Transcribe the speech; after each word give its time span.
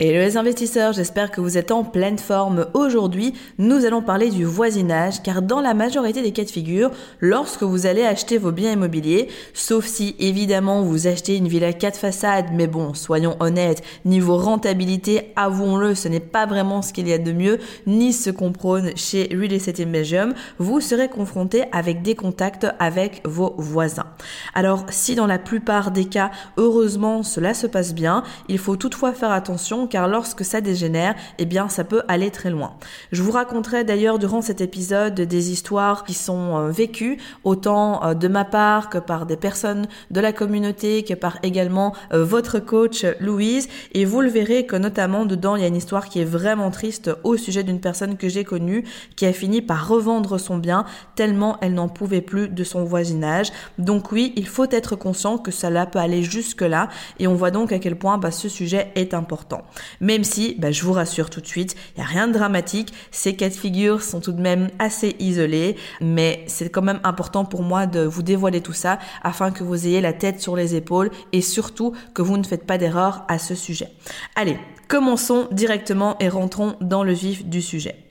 Hello 0.00 0.20
les 0.20 0.36
investisseurs, 0.36 0.92
j'espère 0.92 1.32
que 1.32 1.40
vous 1.40 1.58
êtes 1.58 1.72
en 1.72 1.82
pleine 1.82 2.20
forme. 2.20 2.66
Aujourd'hui, 2.72 3.34
nous 3.58 3.84
allons 3.84 4.00
parler 4.00 4.30
du 4.30 4.44
voisinage 4.44 5.24
car 5.24 5.42
dans 5.42 5.60
la 5.60 5.74
majorité 5.74 6.22
des 6.22 6.30
cas 6.30 6.44
de 6.44 6.50
figure, 6.50 6.92
lorsque 7.18 7.64
vous 7.64 7.84
allez 7.84 8.04
acheter 8.04 8.38
vos 8.38 8.52
biens 8.52 8.70
immobiliers, 8.70 9.26
sauf 9.54 9.86
si 9.86 10.14
évidemment 10.20 10.82
vous 10.82 11.08
achetez 11.08 11.34
une 11.34 11.48
villa 11.48 11.72
4 11.72 11.98
façades, 11.98 12.50
mais 12.54 12.68
bon, 12.68 12.94
soyons 12.94 13.34
honnêtes, 13.40 13.82
niveau 14.04 14.36
rentabilité, 14.36 15.32
avouons-le, 15.34 15.96
ce 15.96 16.06
n'est 16.06 16.20
pas 16.20 16.46
vraiment 16.46 16.80
ce 16.80 16.92
qu'il 16.92 17.08
y 17.08 17.12
a 17.12 17.18
de 17.18 17.32
mieux, 17.32 17.58
ni 17.88 18.12
ce 18.12 18.30
qu'on 18.30 18.52
prône 18.52 18.92
chez 18.94 19.28
Real 19.32 19.52
Estate 19.52 19.80
Belgium, 19.80 20.32
vous 20.60 20.80
serez 20.80 21.08
confronté 21.08 21.64
avec 21.72 22.02
des 22.02 22.14
contacts 22.14 22.68
avec 22.78 23.20
vos 23.24 23.56
voisins. 23.58 24.06
Alors, 24.54 24.86
si 24.90 25.16
dans 25.16 25.26
la 25.26 25.40
plupart 25.40 25.90
des 25.90 26.04
cas, 26.04 26.30
heureusement, 26.56 27.24
cela 27.24 27.52
se 27.52 27.66
passe 27.66 27.94
bien, 27.94 28.22
il 28.48 28.58
faut 28.58 28.76
toutefois 28.76 29.12
faire 29.12 29.32
attention 29.32 29.87
car 29.88 30.08
lorsque 30.08 30.44
ça 30.44 30.60
dégénère, 30.60 31.14
eh 31.38 31.44
bien 31.44 31.68
ça 31.68 31.84
peut 31.84 32.02
aller 32.08 32.30
très 32.30 32.50
loin. 32.50 32.74
Je 33.12 33.22
vous 33.22 33.32
raconterai 33.32 33.84
d'ailleurs 33.84 34.18
durant 34.18 34.42
cet 34.42 34.60
épisode 34.60 35.14
des 35.14 35.50
histoires 35.50 36.04
qui 36.04 36.14
sont 36.14 36.56
euh, 36.56 36.70
vécues 36.70 37.18
autant 37.44 38.04
euh, 38.04 38.14
de 38.14 38.28
ma 38.28 38.44
part 38.44 38.90
que 38.90 38.98
par 38.98 39.26
des 39.26 39.36
personnes 39.36 39.86
de 40.10 40.20
la 40.20 40.32
communauté 40.32 41.02
que 41.02 41.14
par 41.14 41.38
également 41.42 41.94
euh, 42.12 42.24
votre 42.24 42.58
coach 42.58 43.04
Louise 43.20 43.68
et 43.92 44.04
vous 44.04 44.20
le 44.20 44.28
verrez 44.28 44.66
que 44.66 44.76
notamment 44.76 45.24
dedans 45.24 45.56
il 45.56 45.62
y 45.62 45.64
a 45.64 45.68
une 45.68 45.76
histoire 45.76 46.08
qui 46.08 46.20
est 46.20 46.24
vraiment 46.24 46.70
triste 46.70 47.10
au 47.24 47.36
sujet 47.36 47.62
d'une 47.62 47.80
personne 47.80 48.16
que 48.16 48.28
j'ai 48.28 48.44
connue 48.44 48.84
qui 49.16 49.26
a 49.26 49.32
fini 49.32 49.62
par 49.62 49.88
revendre 49.88 50.38
son 50.38 50.58
bien 50.58 50.84
tellement 51.14 51.58
elle 51.60 51.74
n'en 51.74 51.88
pouvait 51.88 52.20
plus 52.20 52.48
de 52.48 52.64
son 52.64 52.84
voisinage. 52.84 53.50
Donc 53.78 54.12
oui, 54.12 54.32
il 54.36 54.46
faut 54.46 54.70
être 54.70 54.96
conscient 54.96 55.38
que 55.38 55.50
cela 55.50 55.86
peut 55.86 55.98
aller 55.98 56.22
jusque 56.22 56.62
là 56.62 56.88
et 57.18 57.26
on 57.26 57.34
voit 57.34 57.50
donc 57.50 57.72
à 57.72 57.78
quel 57.78 57.96
point 57.96 58.18
bah, 58.18 58.30
ce 58.30 58.48
sujet 58.48 58.92
est 58.94 59.14
important. 59.14 59.62
Même 60.00 60.24
si, 60.24 60.56
bah, 60.58 60.70
je 60.70 60.82
vous 60.82 60.92
rassure 60.92 61.30
tout 61.30 61.40
de 61.40 61.46
suite, 61.46 61.76
il 61.96 62.00
n'y 62.00 62.04
a 62.04 62.08
rien 62.08 62.28
de 62.28 62.32
dramatique, 62.32 62.92
ces 63.10 63.36
cas 63.36 63.48
de 63.48 63.54
figure 63.54 64.02
sont 64.02 64.20
tout 64.20 64.32
de 64.32 64.40
même 64.40 64.68
assez 64.78 65.16
isolés, 65.18 65.76
mais 66.00 66.44
c'est 66.46 66.70
quand 66.70 66.82
même 66.82 67.00
important 67.04 67.44
pour 67.44 67.62
moi 67.62 67.86
de 67.86 68.00
vous 68.00 68.22
dévoiler 68.22 68.60
tout 68.60 68.72
ça 68.72 68.98
afin 69.22 69.50
que 69.50 69.64
vous 69.64 69.86
ayez 69.86 70.00
la 70.00 70.12
tête 70.12 70.40
sur 70.40 70.56
les 70.56 70.74
épaules 70.74 71.10
et 71.32 71.42
surtout 71.42 71.92
que 72.14 72.22
vous 72.22 72.36
ne 72.36 72.44
faites 72.44 72.66
pas 72.66 72.78
d'erreur 72.78 73.24
à 73.28 73.38
ce 73.38 73.54
sujet. 73.54 73.88
Allez, 74.36 74.58
commençons 74.88 75.48
directement 75.52 76.16
et 76.20 76.28
rentrons 76.28 76.76
dans 76.80 77.04
le 77.04 77.12
vif 77.12 77.44
du 77.44 77.62
sujet. 77.62 78.07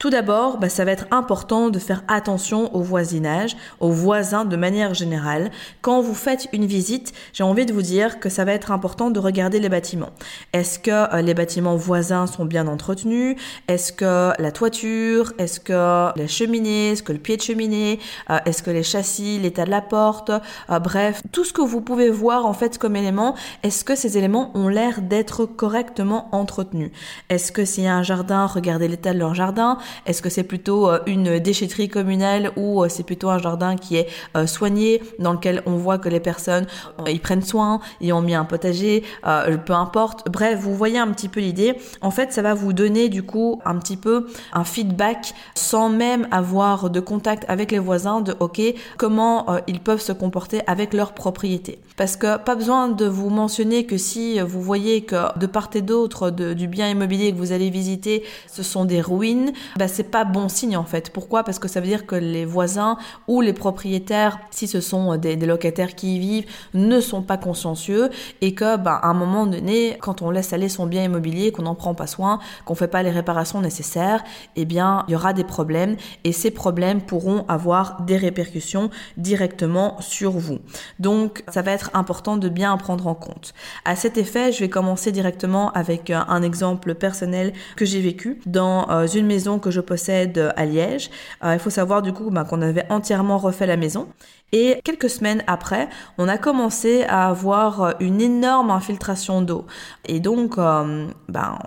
Tout 0.00 0.08
d'abord, 0.08 0.56
bah, 0.56 0.70
ça 0.70 0.86
va 0.86 0.92
être 0.92 1.04
important 1.10 1.68
de 1.68 1.78
faire 1.78 2.02
attention 2.08 2.74
au 2.74 2.80
voisinage, 2.80 3.54
aux 3.80 3.90
voisins 3.90 4.46
de 4.46 4.56
manière 4.56 4.94
générale. 4.94 5.50
Quand 5.82 6.00
vous 6.00 6.14
faites 6.14 6.48
une 6.54 6.64
visite, 6.64 7.12
j'ai 7.34 7.44
envie 7.44 7.66
de 7.66 7.74
vous 7.74 7.82
dire 7.82 8.18
que 8.18 8.30
ça 8.30 8.46
va 8.46 8.52
être 8.52 8.72
important 8.72 9.10
de 9.10 9.20
regarder 9.20 9.60
les 9.60 9.68
bâtiments. 9.68 10.08
Est-ce 10.54 10.78
que 10.78 10.90
euh, 10.90 11.20
les 11.20 11.34
bâtiments 11.34 11.76
voisins 11.76 12.26
sont 12.26 12.46
bien 12.46 12.66
entretenus? 12.66 13.36
Est-ce 13.68 13.92
que 13.92 14.32
la 14.40 14.50
toiture? 14.52 15.34
Est-ce 15.36 15.60
que 15.60 15.72
la 16.18 16.26
cheminée? 16.26 16.92
Est-ce 16.92 17.02
que 17.02 17.12
le 17.12 17.18
pied 17.18 17.36
de 17.36 17.42
cheminée? 17.42 17.98
Euh, 18.30 18.38
Est-ce 18.46 18.62
que 18.62 18.70
les 18.70 18.82
châssis 18.82 19.38
L'état 19.38 19.66
de 19.66 19.70
la 19.70 19.82
porte? 19.82 20.30
Euh, 20.30 20.78
Bref, 20.78 21.20
tout 21.30 21.44
ce 21.44 21.52
que 21.52 21.60
vous 21.60 21.82
pouvez 21.82 22.08
voir 22.08 22.46
en 22.46 22.54
fait 22.54 22.78
comme 22.78 22.96
éléments, 22.96 23.34
est-ce 23.62 23.84
que 23.84 23.94
ces 23.94 24.16
éléments 24.16 24.50
ont 24.54 24.68
l'air 24.68 25.02
d'être 25.02 25.44
correctement 25.44 26.30
entretenus? 26.32 26.90
Est-ce 27.28 27.52
que 27.52 27.66
s'il 27.66 27.84
y 27.84 27.86
a 27.86 27.94
un 27.94 28.02
jardin, 28.02 28.46
regardez 28.46 28.88
l'état 28.88 29.12
de 29.12 29.18
leur 29.18 29.34
jardin 29.34 29.76
est-ce 30.06 30.22
que 30.22 30.28
c'est 30.28 30.44
plutôt 30.44 30.88
euh, 30.88 30.98
une 31.06 31.38
déchetterie 31.38 31.88
communale 31.88 32.52
ou 32.56 32.82
euh, 32.82 32.88
c'est 32.88 33.02
plutôt 33.02 33.30
un 33.30 33.38
jardin 33.38 33.76
qui 33.76 33.96
est 33.96 34.08
euh, 34.36 34.46
soigné, 34.46 35.02
dans 35.18 35.32
lequel 35.32 35.62
on 35.66 35.76
voit 35.76 35.98
que 35.98 36.08
les 36.08 36.20
personnes 36.20 36.66
ils 37.06 37.20
prennent 37.20 37.42
soin, 37.42 37.80
ils 38.00 38.12
ont 38.12 38.20
mis 38.20 38.34
un 38.34 38.44
potager, 38.44 39.04
peu 39.22 39.72
importe. 39.72 40.28
Bref, 40.30 40.60
vous 40.60 40.74
voyez 40.74 40.98
un 40.98 41.08
petit 41.08 41.28
peu 41.28 41.40
l'idée. 41.40 41.74
En 42.00 42.10
fait, 42.10 42.32
ça 42.32 42.42
va 42.42 42.54
vous 42.54 42.72
donner 42.72 43.08
du 43.08 43.22
coup 43.22 43.60
un 43.64 43.76
petit 43.78 43.96
peu 43.96 44.26
un 44.52 44.64
feedback 44.64 45.34
sans 45.54 45.88
même 45.88 46.28
avoir 46.30 46.90
de 46.90 47.00
contact 47.00 47.44
avec 47.48 47.72
les 47.72 47.78
voisins 47.78 48.20
de 48.20 48.34
OK, 48.40 48.60
comment 48.96 49.46
ils 49.66 49.80
peuvent 49.80 50.00
se 50.00 50.12
comporter 50.12 50.60
avec 50.66 50.94
leur 50.94 51.12
propriété. 51.12 51.78
Parce 51.96 52.16
que 52.16 52.38
pas 52.38 52.54
besoin 52.54 52.88
de 52.88 53.06
vous 53.06 53.30
mentionner 53.30 53.86
que 53.86 53.96
si 53.96 54.40
vous 54.40 54.60
voyez 54.60 55.02
que 55.02 55.38
de 55.38 55.46
part 55.46 55.70
et 55.74 55.82
d'autre 55.82 56.30
du 56.30 56.68
bien 56.68 56.88
immobilier 56.88 57.32
que 57.32 57.38
vous 57.38 57.52
allez 57.52 57.70
visiter, 57.70 58.24
ce 58.50 58.62
sont 58.62 58.84
des 58.84 59.00
ruines, 59.00 59.52
bah, 59.80 59.88
c'est 59.88 60.10
pas 60.10 60.26
bon 60.26 60.50
signe 60.50 60.76
en 60.76 60.84
fait. 60.84 61.08
Pourquoi? 61.08 61.42
Parce 61.42 61.58
que 61.58 61.66
ça 61.66 61.80
veut 61.80 61.86
dire 61.86 62.04
que 62.04 62.14
les 62.14 62.44
voisins 62.44 62.98
ou 63.28 63.40
les 63.40 63.54
propriétaires, 63.54 64.38
si 64.50 64.66
ce 64.68 64.82
sont 64.82 65.16
des, 65.16 65.36
locataires 65.36 65.94
qui 65.94 66.16
y 66.16 66.18
vivent, 66.18 66.44
ne 66.74 67.00
sont 67.00 67.22
pas 67.22 67.38
consciencieux 67.38 68.10
et 68.42 68.52
que, 68.52 68.76
bah, 68.76 69.00
à 69.02 69.08
un 69.08 69.14
moment 69.14 69.46
donné, 69.46 69.96
quand 70.02 70.20
on 70.20 70.30
laisse 70.30 70.52
aller 70.52 70.68
son 70.68 70.84
bien 70.84 71.02
immobilier, 71.02 71.50
qu'on 71.50 71.62
n'en 71.62 71.74
prend 71.74 71.94
pas 71.94 72.06
soin, 72.06 72.40
qu'on 72.66 72.74
fait 72.74 72.88
pas 72.88 73.02
les 73.02 73.08
réparations 73.08 73.62
nécessaires, 73.62 74.22
eh 74.54 74.66
bien, 74.66 75.06
il 75.08 75.12
y 75.12 75.14
aura 75.14 75.32
des 75.32 75.44
problèmes 75.44 75.96
et 76.24 76.32
ces 76.32 76.50
problèmes 76.50 77.00
pourront 77.00 77.46
avoir 77.48 78.02
des 78.02 78.18
répercussions 78.18 78.90
directement 79.16 79.98
sur 80.00 80.32
vous. 80.32 80.58
Donc, 80.98 81.42
ça 81.48 81.62
va 81.62 81.72
être 81.72 81.90
important 81.94 82.36
de 82.36 82.50
bien 82.50 82.76
prendre 82.76 83.06
en 83.06 83.14
compte. 83.14 83.54
À 83.86 83.96
cet 83.96 84.18
effet, 84.18 84.52
je 84.52 84.60
vais 84.60 84.68
commencer 84.68 85.10
directement 85.10 85.72
avec 85.72 86.10
un 86.10 86.42
exemple 86.42 86.94
personnel 86.94 87.54
que 87.76 87.86
j'ai 87.86 88.02
vécu 88.02 88.42
dans 88.44 88.90
euh, 88.90 89.06
une 89.06 89.26
maison 89.26 89.58
que 89.58 89.69
je 89.70 89.80
possède 89.80 90.52
à 90.56 90.64
Liège. 90.64 91.10
Euh, 91.44 91.54
il 91.54 91.58
faut 91.58 91.70
savoir 91.70 92.02
du 92.02 92.12
coup 92.12 92.30
ben, 92.30 92.44
qu'on 92.44 92.62
avait 92.62 92.86
entièrement 92.90 93.38
refait 93.38 93.66
la 93.66 93.76
maison. 93.76 94.08
Et 94.52 94.80
quelques 94.84 95.08
semaines 95.08 95.44
après, 95.46 95.88
on 96.18 96.26
a 96.26 96.36
commencé 96.36 97.04
à 97.04 97.28
avoir 97.28 97.94
une 98.00 98.20
énorme 98.20 98.70
infiltration 98.70 99.42
d'eau. 99.42 99.64
Et 100.06 100.18
donc, 100.18 100.58
euh, 100.58 101.06
ben, 101.28 101.58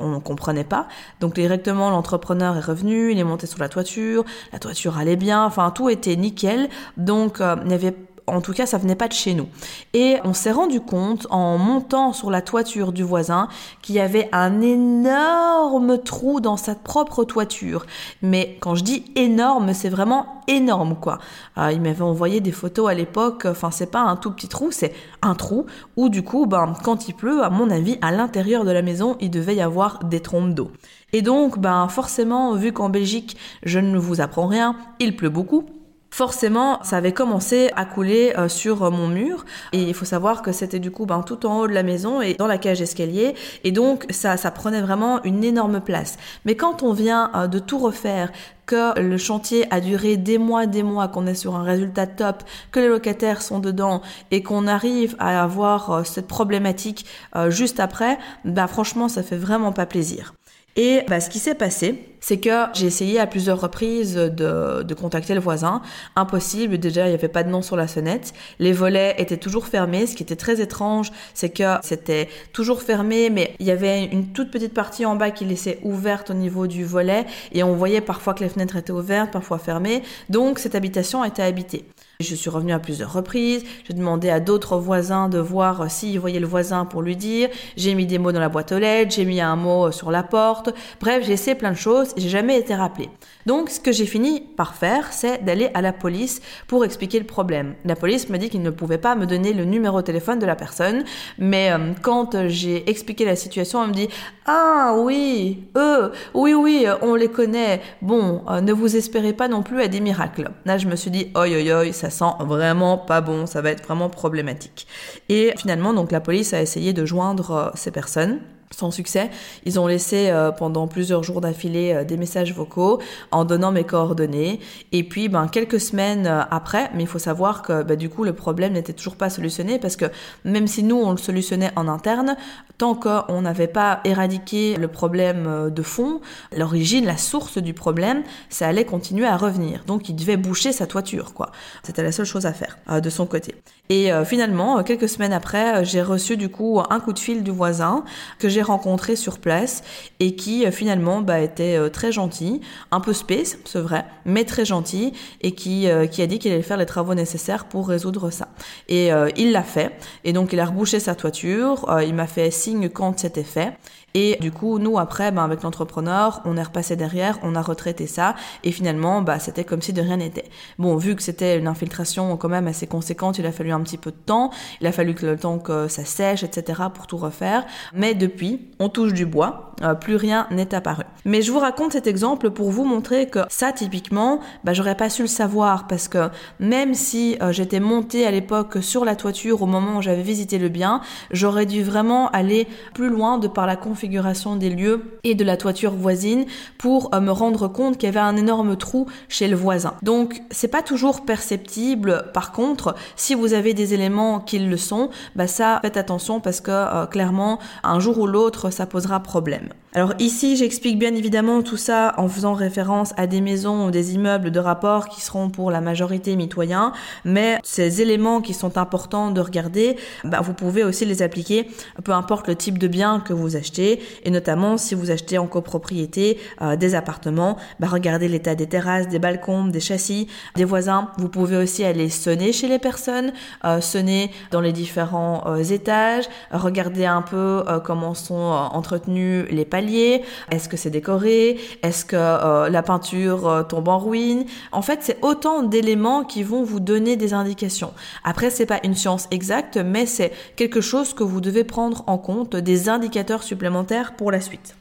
on 0.00 0.08
ne 0.08 0.18
comprenait 0.20 0.64
pas. 0.64 0.86
Donc 1.20 1.34
directement, 1.34 1.90
l'entrepreneur 1.90 2.56
est 2.56 2.60
revenu, 2.60 3.10
il 3.10 3.18
est 3.18 3.24
monté 3.24 3.46
sur 3.46 3.58
la 3.58 3.68
toiture, 3.68 4.24
la 4.52 4.60
toiture 4.60 4.96
allait 4.96 5.16
bien, 5.16 5.44
enfin 5.44 5.70
tout 5.72 5.88
était 5.88 6.16
nickel. 6.16 6.68
Donc, 6.96 7.40
euh, 7.40 7.56
il 7.62 7.68
n'y 7.68 7.74
avait 7.74 7.96
en 8.26 8.40
tout 8.40 8.52
cas, 8.52 8.66
ça 8.66 8.78
venait 8.78 8.94
pas 8.94 9.08
de 9.08 9.12
chez 9.12 9.34
nous. 9.34 9.48
Et 9.92 10.16
on 10.24 10.32
s'est 10.32 10.50
rendu 10.50 10.80
compte 10.80 11.26
en 11.30 11.58
montant 11.58 12.12
sur 12.12 12.30
la 12.30 12.40
toiture 12.40 12.92
du 12.92 13.02
voisin 13.02 13.48
qu'il 13.82 13.96
y 13.96 14.00
avait 14.00 14.28
un 14.32 14.62
énorme 14.62 15.98
trou 15.98 16.40
dans 16.40 16.56
sa 16.56 16.74
propre 16.74 17.24
toiture. 17.24 17.84
Mais 18.22 18.56
quand 18.60 18.74
je 18.74 18.84
dis 18.84 19.04
énorme, 19.14 19.74
c'est 19.74 19.90
vraiment 19.90 20.42
énorme 20.48 20.96
quoi. 20.96 21.18
Euh, 21.58 21.72
il 21.72 21.80
m'avait 21.80 22.02
envoyé 22.02 22.40
des 22.40 22.52
photos 22.52 22.88
à 22.90 22.94
l'époque. 22.94 23.46
Enfin, 23.46 23.70
c'est 23.70 23.90
pas 23.90 24.00
un 24.00 24.16
tout 24.16 24.30
petit 24.30 24.48
trou, 24.48 24.70
c'est 24.70 24.94
un 25.20 25.34
trou 25.34 25.66
où 25.96 26.08
du 26.08 26.22
coup, 26.22 26.46
ben, 26.46 26.72
quand 26.82 27.08
il 27.08 27.14
pleut, 27.14 27.42
à 27.42 27.50
mon 27.50 27.68
avis, 27.70 27.98
à 28.00 28.10
l'intérieur 28.10 28.64
de 28.64 28.70
la 28.70 28.82
maison, 28.82 29.16
il 29.20 29.30
devait 29.30 29.56
y 29.56 29.60
avoir 29.60 30.02
des 30.04 30.20
trompes 30.20 30.54
d'eau. 30.54 30.70
Et 31.12 31.20
donc, 31.22 31.58
ben, 31.58 31.88
forcément, 31.88 32.54
vu 32.54 32.72
qu'en 32.72 32.88
Belgique, 32.88 33.36
je 33.64 33.78
ne 33.78 33.98
vous 33.98 34.20
apprends 34.20 34.46
rien, 34.46 34.76
il 34.98 35.14
pleut 35.14 35.28
beaucoup 35.28 35.66
forcément, 36.14 36.80
ça 36.84 36.98
avait 36.98 37.12
commencé 37.12 37.70
à 37.74 37.84
couler 37.84 38.34
euh, 38.38 38.48
sur 38.48 38.84
euh, 38.84 38.90
mon 38.90 39.08
mur. 39.08 39.44
Et 39.72 39.82
il 39.82 39.94
faut 39.94 40.04
savoir 40.04 40.42
que 40.42 40.52
c'était 40.52 40.78
du 40.78 40.92
coup 40.92 41.06
ben, 41.06 41.24
tout 41.24 41.44
en 41.44 41.58
haut 41.58 41.66
de 41.66 41.72
la 41.72 41.82
maison 41.82 42.20
et 42.20 42.34
dans 42.34 42.46
la 42.46 42.56
cage 42.56 42.78
d'escalier. 42.78 43.34
Et 43.64 43.72
donc, 43.72 44.06
ça, 44.10 44.36
ça 44.36 44.52
prenait 44.52 44.80
vraiment 44.80 45.20
une 45.24 45.42
énorme 45.42 45.80
place. 45.80 46.16
Mais 46.44 46.54
quand 46.54 46.84
on 46.84 46.92
vient 46.92 47.32
euh, 47.34 47.48
de 47.48 47.58
tout 47.58 47.78
refaire, 47.78 48.30
que 48.64 48.98
le 48.98 49.18
chantier 49.18 49.66
a 49.74 49.80
duré 49.80 50.16
des 50.16 50.38
mois, 50.38 50.66
des 50.66 50.84
mois, 50.84 51.08
qu'on 51.08 51.26
est 51.26 51.34
sur 51.34 51.56
un 51.56 51.64
résultat 51.64 52.06
top, 52.06 52.44
que 52.70 52.78
les 52.78 52.88
locataires 52.88 53.42
sont 53.42 53.58
dedans 53.58 54.00
et 54.30 54.44
qu'on 54.44 54.68
arrive 54.68 55.16
à 55.18 55.42
avoir 55.42 56.06
cette 56.06 56.26
problématique 56.26 57.04
juste 57.50 57.78
après, 57.78 58.18
ben 58.46 58.66
franchement, 58.66 59.10
ça 59.10 59.22
fait 59.22 59.36
vraiment 59.36 59.72
pas 59.72 59.84
plaisir. 59.84 60.32
Et 60.76 61.02
bah, 61.08 61.20
ce 61.20 61.28
qui 61.28 61.40
s'est 61.40 61.54
passé, 61.54 62.13
c'est 62.24 62.38
que 62.38 62.64
j'ai 62.72 62.86
essayé 62.86 63.20
à 63.20 63.26
plusieurs 63.26 63.60
reprises 63.60 64.14
de, 64.14 64.94
contacter 64.94 65.34
le 65.34 65.40
voisin. 65.40 65.82
Impossible, 66.16 66.78
déjà 66.78 67.04
il 67.04 67.10
n'y 67.10 67.14
avait 67.14 67.28
pas 67.28 67.42
de 67.42 67.50
nom 67.50 67.60
sur 67.60 67.76
la 67.76 67.86
sonnette. 67.86 68.32
Les 68.58 68.72
volets 68.72 69.14
étaient 69.18 69.36
toujours 69.36 69.66
fermés. 69.66 70.06
Ce 70.06 70.16
qui 70.16 70.22
était 70.22 70.34
très 70.34 70.62
étrange, 70.62 71.12
c'est 71.34 71.50
que 71.50 71.76
c'était 71.82 72.30
toujours 72.54 72.80
fermé, 72.80 73.28
mais 73.28 73.54
il 73.58 73.66
y 73.66 73.70
avait 73.70 74.06
une 74.06 74.28
toute 74.28 74.50
petite 74.50 74.72
partie 74.72 75.04
en 75.04 75.16
bas 75.16 75.32
qui 75.32 75.44
laissait 75.44 75.80
ouverte 75.82 76.30
au 76.30 76.34
niveau 76.34 76.66
du 76.66 76.86
volet. 76.86 77.26
Et 77.52 77.62
on 77.62 77.74
voyait 77.74 78.00
parfois 78.00 78.32
que 78.32 78.42
les 78.42 78.48
fenêtres 78.48 78.76
étaient 78.76 78.90
ouvertes, 78.90 79.30
parfois 79.30 79.58
fermées. 79.58 80.02
Donc 80.30 80.58
cette 80.58 80.74
habitation 80.74 81.24
était 81.24 81.42
habitée. 81.42 81.84
Je 82.20 82.36
suis 82.36 82.48
revenue 82.48 82.72
à 82.72 82.78
plusieurs 82.78 83.12
reprises. 83.12 83.64
J'ai 83.86 83.92
demandé 83.92 84.30
à 84.30 84.38
d'autres 84.38 84.76
voisins 84.76 85.28
de 85.28 85.38
voir 85.38 85.90
s'ils 85.90 86.20
voyaient 86.20 86.38
le 86.38 86.46
voisin 86.46 86.84
pour 86.84 87.02
lui 87.02 87.16
dire. 87.16 87.48
J'ai 87.76 87.94
mis 87.94 88.06
des 88.06 88.18
mots 88.18 88.30
dans 88.30 88.40
la 88.40 88.48
boîte 88.48 88.70
aux 88.70 88.78
lettres. 88.78 89.12
J'ai 89.16 89.24
mis 89.24 89.40
un 89.40 89.56
mot 89.56 89.90
sur 89.90 90.12
la 90.12 90.22
porte. 90.22 90.70
Bref, 91.00 91.24
j'ai 91.26 91.32
essayé 91.32 91.56
plein 91.56 91.72
de 91.72 91.76
choses. 91.76 92.13
J'ai 92.16 92.28
jamais 92.28 92.58
été 92.58 92.74
rappelée. 92.74 93.10
Donc, 93.46 93.70
ce 93.70 93.80
que 93.80 93.92
j'ai 93.92 94.06
fini 94.06 94.40
par 94.40 94.74
faire, 94.74 95.12
c'est 95.12 95.44
d'aller 95.44 95.70
à 95.74 95.82
la 95.82 95.92
police 95.92 96.40
pour 96.66 96.84
expliquer 96.84 97.18
le 97.18 97.26
problème. 97.26 97.74
La 97.84 97.96
police 97.96 98.28
m'a 98.28 98.38
dit 98.38 98.48
qu'il 98.48 98.62
ne 98.62 98.70
pouvait 98.70 98.98
pas 98.98 99.14
me 99.16 99.26
donner 99.26 99.52
le 99.52 99.64
numéro 99.64 100.00
de 100.00 100.06
téléphone 100.06 100.38
de 100.38 100.46
la 100.46 100.56
personne, 100.56 101.04
mais 101.38 101.72
euh, 101.72 101.92
quand 102.02 102.48
j'ai 102.48 102.88
expliqué 102.88 103.24
la 103.24 103.36
situation, 103.36 103.82
elle 103.82 103.90
me 103.90 103.94
dit 103.94 104.08
ah 104.46 104.94
oui, 104.96 105.64
eux, 105.76 106.12
oui 106.34 106.54
oui, 106.54 106.86
on 107.02 107.14
les 107.14 107.28
connaît. 107.28 107.80
Bon, 108.02 108.42
euh, 108.48 108.60
ne 108.60 108.72
vous 108.72 108.96
espérez 108.96 109.32
pas 109.32 109.48
non 109.48 109.62
plus 109.62 109.80
à 109.82 109.88
des 109.88 110.00
miracles. 110.00 110.50
Là, 110.64 110.78
je 110.78 110.86
me 110.86 110.96
suis 110.96 111.10
dit 111.10 111.30
oi 111.34 111.48
oi 111.48 111.72
oi, 111.72 111.92
ça 111.92 112.10
sent 112.10 112.24
vraiment 112.40 112.98
pas 112.98 113.20
bon, 113.20 113.46
ça 113.46 113.60
va 113.60 113.70
être 113.70 113.84
vraiment 113.84 114.08
problématique. 114.08 114.86
Et 115.28 115.52
finalement, 115.56 115.92
donc 115.92 116.12
la 116.12 116.20
police 116.20 116.54
a 116.54 116.62
essayé 116.62 116.92
de 116.92 117.04
joindre 117.04 117.50
euh, 117.50 117.70
ces 117.74 117.90
personnes 117.90 118.40
sans 118.74 118.90
succès. 118.90 119.30
Ils 119.64 119.78
ont 119.80 119.86
laissé 119.86 120.30
euh, 120.30 120.50
pendant 120.50 120.86
plusieurs 120.86 121.22
jours 121.22 121.40
d'affilée 121.40 121.92
euh, 121.92 122.04
des 122.04 122.16
messages 122.16 122.54
vocaux 122.54 123.00
en 123.30 123.44
donnant 123.44 123.72
mes 123.72 123.84
coordonnées. 123.84 124.60
Et 124.92 125.04
puis, 125.04 125.28
ben, 125.28 125.48
quelques 125.48 125.80
semaines 125.80 126.26
euh, 126.26 126.42
après, 126.50 126.90
mais 126.94 127.02
il 127.02 127.06
faut 127.06 127.18
savoir 127.18 127.62
que 127.62 127.82
ben, 127.82 127.96
du 127.96 128.08
coup, 128.08 128.24
le 128.24 128.32
problème 128.32 128.72
n'était 128.72 128.92
toujours 128.92 129.16
pas 129.16 129.30
solutionné 129.30 129.78
parce 129.78 129.96
que 129.96 130.06
même 130.44 130.66
si 130.66 130.82
nous, 130.82 130.96
on 130.96 131.10
le 131.10 131.16
solutionnait 131.16 131.70
en 131.76 131.88
interne, 131.88 132.36
tant 132.78 132.94
qu'on 132.94 133.42
n'avait 133.42 133.68
pas 133.68 134.00
éradiqué 134.04 134.76
le 134.76 134.88
problème 134.88 135.70
de 135.70 135.82
fond, 135.82 136.20
l'origine, 136.56 137.04
la 137.04 137.16
source 137.16 137.58
du 137.58 137.72
problème, 137.72 138.22
ça 138.48 138.66
allait 138.66 138.84
continuer 138.84 139.26
à 139.26 139.36
revenir. 139.36 139.84
Donc, 139.86 140.08
il 140.08 140.16
devait 140.16 140.36
boucher 140.36 140.72
sa 140.72 140.86
toiture, 140.86 141.34
quoi. 141.34 141.52
C'était 141.84 142.02
la 142.02 142.12
seule 142.12 142.26
chose 142.26 142.46
à 142.46 142.52
faire 142.52 142.78
de 143.00 143.10
son 143.10 143.26
côté. 143.26 143.54
Et 143.90 144.10
finalement, 144.24 144.82
quelques 144.82 145.08
semaines 145.08 145.32
après, 145.32 145.84
j'ai 145.84 146.00
reçu 146.00 146.36
du 146.36 146.48
coup 146.48 146.80
un 146.88 147.00
coup 147.00 147.12
de 147.12 147.18
fil 147.18 147.42
du 147.42 147.50
voisin 147.50 148.04
que 148.38 148.48
j'ai 148.48 148.62
rencontré 148.62 149.14
sur 149.14 149.38
place 149.38 149.82
et 150.20 150.36
qui 150.36 150.66
euh, 150.66 150.70
finalement 150.70 151.20
bah, 151.20 151.40
était 151.40 151.76
euh, 151.76 151.88
très 151.88 152.12
gentil, 152.12 152.60
un 152.90 153.00
peu 153.00 153.12
space, 153.12 153.58
c'est 153.64 153.80
vrai, 153.80 154.04
mais 154.24 154.44
très 154.44 154.64
gentil 154.64 155.12
et 155.40 155.52
qui, 155.52 155.88
euh, 155.88 156.06
qui 156.06 156.22
a 156.22 156.26
dit 156.26 156.38
qu'il 156.38 156.52
allait 156.52 156.62
faire 156.62 156.76
les 156.76 156.86
travaux 156.86 157.14
nécessaires 157.14 157.66
pour 157.66 157.88
résoudre 157.88 158.30
ça. 158.30 158.48
Et 158.88 159.10
il 159.36 159.52
l'a 159.52 159.62
fait. 159.62 159.92
Et 160.24 160.32
donc 160.32 160.52
il 160.52 160.60
a 160.60 160.66
rebouché 160.66 161.00
sa 161.00 161.14
toiture, 161.14 161.86
il 162.06 162.14
m'a 162.14 162.26
fait 162.26 162.50
signe 162.50 162.88
quand 162.88 163.18
c'était 163.18 163.44
fait. 163.44 163.74
Et 164.16 164.36
du 164.40 164.52
coup, 164.52 164.78
nous, 164.78 164.96
après, 165.00 165.32
ben, 165.32 165.42
avec 165.42 165.62
l'entrepreneur, 165.62 166.40
on 166.44 166.56
est 166.56 166.62
repassé 166.62 166.94
derrière, 166.94 167.40
on 167.42 167.56
a 167.56 167.62
retraité 167.62 168.06
ça, 168.06 168.36
et 168.62 168.70
finalement, 168.70 169.22
bah, 169.22 169.40
c'était 169.40 169.64
comme 169.64 169.82
si 169.82 169.92
de 169.92 170.00
rien 170.00 170.18
n'était. 170.18 170.44
Bon, 170.78 170.96
vu 170.96 171.16
que 171.16 171.22
c'était 171.22 171.58
une 171.58 171.66
infiltration 171.66 172.36
quand 172.36 172.48
même 172.48 172.68
assez 172.68 172.86
conséquente, 172.86 173.38
il 173.38 173.46
a 173.46 173.50
fallu 173.50 173.72
un 173.74 173.82
petit 173.82 173.98
peu 173.98 174.10
de 174.10 174.16
temps, 174.16 174.50
il 174.80 174.86
a 174.86 174.92
fallu 174.92 175.14
que 175.14 175.26
le 175.26 175.36
temps 175.36 175.58
que 175.58 175.88
ça 175.88 176.04
sèche, 176.04 176.42
etc., 176.42 176.82
pour 176.94 177.06
tout 177.06 177.16
refaire. 177.16 177.64
Mais 177.92 178.14
depuis, 178.14 178.60
on 178.78 178.88
touche 178.88 179.12
du 179.12 179.26
bois, 179.26 179.74
euh, 179.82 179.94
plus 179.94 180.16
rien 180.16 180.46
n'est 180.50 180.74
apparu. 180.74 181.04
Mais 181.24 181.42
je 181.42 181.50
vous 181.50 181.58
raconte 181.58 181.92
cet 181.92 182.06
exemple 182.06 182.50
pour 182.50 182.70
vous 182.70 182.84
montrer 182.84 183.28
que 183.28 183.40
ça, 183.48 183.72
typiquement, 183.72 184.40
bah, 184.62 184.72
j'aurais 184.72 184.96
pas 184.96 185.10
su 185.10 185.22
le 185.22 185.28
savoir, 185.28 185.86
parce 185.86 186.08
que 186.08 186.28
même 186.60 186.94
si 186.94 187.36
euh, 187.42 187.52
j'étais 187.52 187.80
montée 187.80 188.26
à 188.26 188.30
l'époque 188.30 188.78
sur 188.82 189.04
la 189.04 189.16
toiture 189.16 189.62
au 189.62 189.66
moment 189.66 189.98
où 189.98 190.02
j'avais 190.02 190.22
visité 190.22 190.58
le 190.58 190.68
bien, 190.68 191.00
j'aurais 191.30 191.66
dû 191.66 191.82
vraiment 191.82 192.28
aller 192.30 192.68
plus 192.94 193.08
loin 193.08 193.38
de 193.38 193.48
par 193.48 193.66
la 193.66 193.76
configuration 193.76 194.56
des 194.56 194.70
lieux 194.70 195.18
et 195.24 195.34
de 195.34 195.44
la 195.44 195.56
toiture 195.56 195.92
voisine 195.92 196.46
pour 196.78 197.14
euh, 197.14 197.20
me 197.20 197.30
rendre 197.30 197.68
compte 197.68 197.98
qu'il 197.98 198.06
y 198.06 198.10
avait 198.10 198.20
un 198.20 198.36
énorme 198.36 198.76
trou 198.76 199.06
chez 199.28 199.48
le 199.48 199.56
voisin. 199.56 199.94
Donc 200.02 200.42
c'est 200.50 200.68
pas 200.68 200.82
toujours 200.82 201.24
perceptible. 201.24 202.30
Par 202.32 202.52
contre, 202.52 202.94
si 203.16 203.34
vous 203.34 203.54
avez 203.54 203.63
des 203.72 203.94
éléments 203.94 204.40
qui 204.40 204.58
le 204.58 204.76
sont, 204.76 205.08
bah 205.36 205.46
ça 205.46 205.78
faites 205.82 205.96
attention 205.96 206.40
parce 206.40 206.60
que 206.60 206.70
euh, 206.70 207.06
clairement 207.06 207.58
un 207.82 208.00
jour 208.00 208.18
ou 208.18 208.26
l'autre 208.26 208.70
ça 208.70 208.84
posera 208.84 209.20
problème. 209.20 209.68
Alors 209.96 210.12
ici, 210.18 210.56
j'explique 210.56 210.98
bien 210.98 211.14
évidemment 211.14 211.62
tout 211.62 211.76
ça 211.76 212.14
en 212.16 212.26
faisant 212.26 212.54
référence 212.54 213.14
à 213.16 213.28
des 213.28 213.40
maisons 213.40 213.86
ou 213.86 213.90
des 213.92 214.14
immeubles 214.14 214.50
de 214.50 214.58
rapport 214.58 215.08
qui 215.08 215.20
seront 215.20 215.50
pour 215.50 215.70
la 215.70 215.80
majorité 215.80 216.34
mitoyens, 216.34 216.92
mais 217.24 217.60
ces 217.62 218.02
éléments 218.02 218.40
qui 218.40 218.54
sont 218.54 218.76
importants 218.76 219.30
de 219.30 219.40
regarder, 219.40 219.94
bah, 220.24 220.40
vous 220.40 220.52
pouvez 220.52 220.82
aussi 220.82 221.04
les 221.04 221.22
appliquer, 221.22 221.68
peu 222.02 222.10
importe 222.10 222.48
le 222.48 222.56
type 222.56 222.76
de 222.76 222.88
bien 222.88 223.20
que 223.20 223.32
vous 223.32 223.54
achetez, 223.54 224.02
et 224.24 224.32
notamment 224.32 224.78
si 224.78 224.96
vous 224.96 225.12
achetez 225.12 225.38
en 225.38 225.46
copropriété 225.46 226.38
euh, 226.60 226.74
des 226.74 226.96
appartements, 226.96 227.56
bah, 227.78 227.86
regardez 227.88 228.26
l'état 228.26 228.56
des 228.56 228.66
terrasses, 228.66 229.06
des 229.06 229.20
balcons, 229.20 229.66
des 229.66 229.78
châssis, 229.78 230.26
des 230.56 230.64
voisins. 230.64 231.12
Vous 231.18 231.28
pouvez 231.28 231.56
aussi 231.56 231.84
aller 231.84 232.10
sonner 232.10 232.52
chez 232.52 232.66
les 232.66 232.80
personnes, 232.80 233.32
euh, 233.64 233.80
sonner 233.80 234.30
dans 234.50 234.60
les 234.60 234.72
différents 234.72 235.44
euh, 235.46 235.62
étages, 235.62 236.24
regarder 236.50 237.06
un 237.06 237.22
peu 237.22 237.64
comment 237.84 238.14
sont 238.14 238.34
entretenus 238.34 239.46
les 239.50 239.64
paliers 239.64 240.22
est-ce 240.50 240.68
que 240.68 240.76
c'est 240.76 240.90
décoré 240.90 241.58
Est-ce 241.82 242.04
que 242.04 242.16
euh, 242.16 242.68
la 242.68 242.82
peinture 242.82 243.48
euh, 243.48 243.62
tombe 243.62 243.88
en 243.88 243.98
ruine 243.98 244.44
En 244.72 244.82
fait, 244.82 245.00
c'est 245.02 245.18
autant 245.22 245.62
d'éléments 245.62 246.24
qui 246.24 246.42
vont 246.42 246.62
vous 246.62 246.80
donner 246.80 247.16
des 247.16 247.34
indications. 247.34 247.92
Après, 248.24 248.50
c'est 248.50 248.66
pas 248.66 248.80
une 248.84 248.94
science 248.94 249.28
exacte, 249.30 249.76
mais 249.76 250.06
c'est 250.06 250.32
quelque 250.56 250.80
chose 250.80 251.14
que 251.14 251.24
vous 251.24 251.40
devez 251.40 251.64
prendre 251.64 252.04
en 252.06 252.18
compte, 252.18 252.56
des 252.56 252.88
indicateurs 252.88 253.42
supplémentaires 253.42 254.16
pour 254.16 254.30
la 254.30 254.40
suite. 254.40 254.76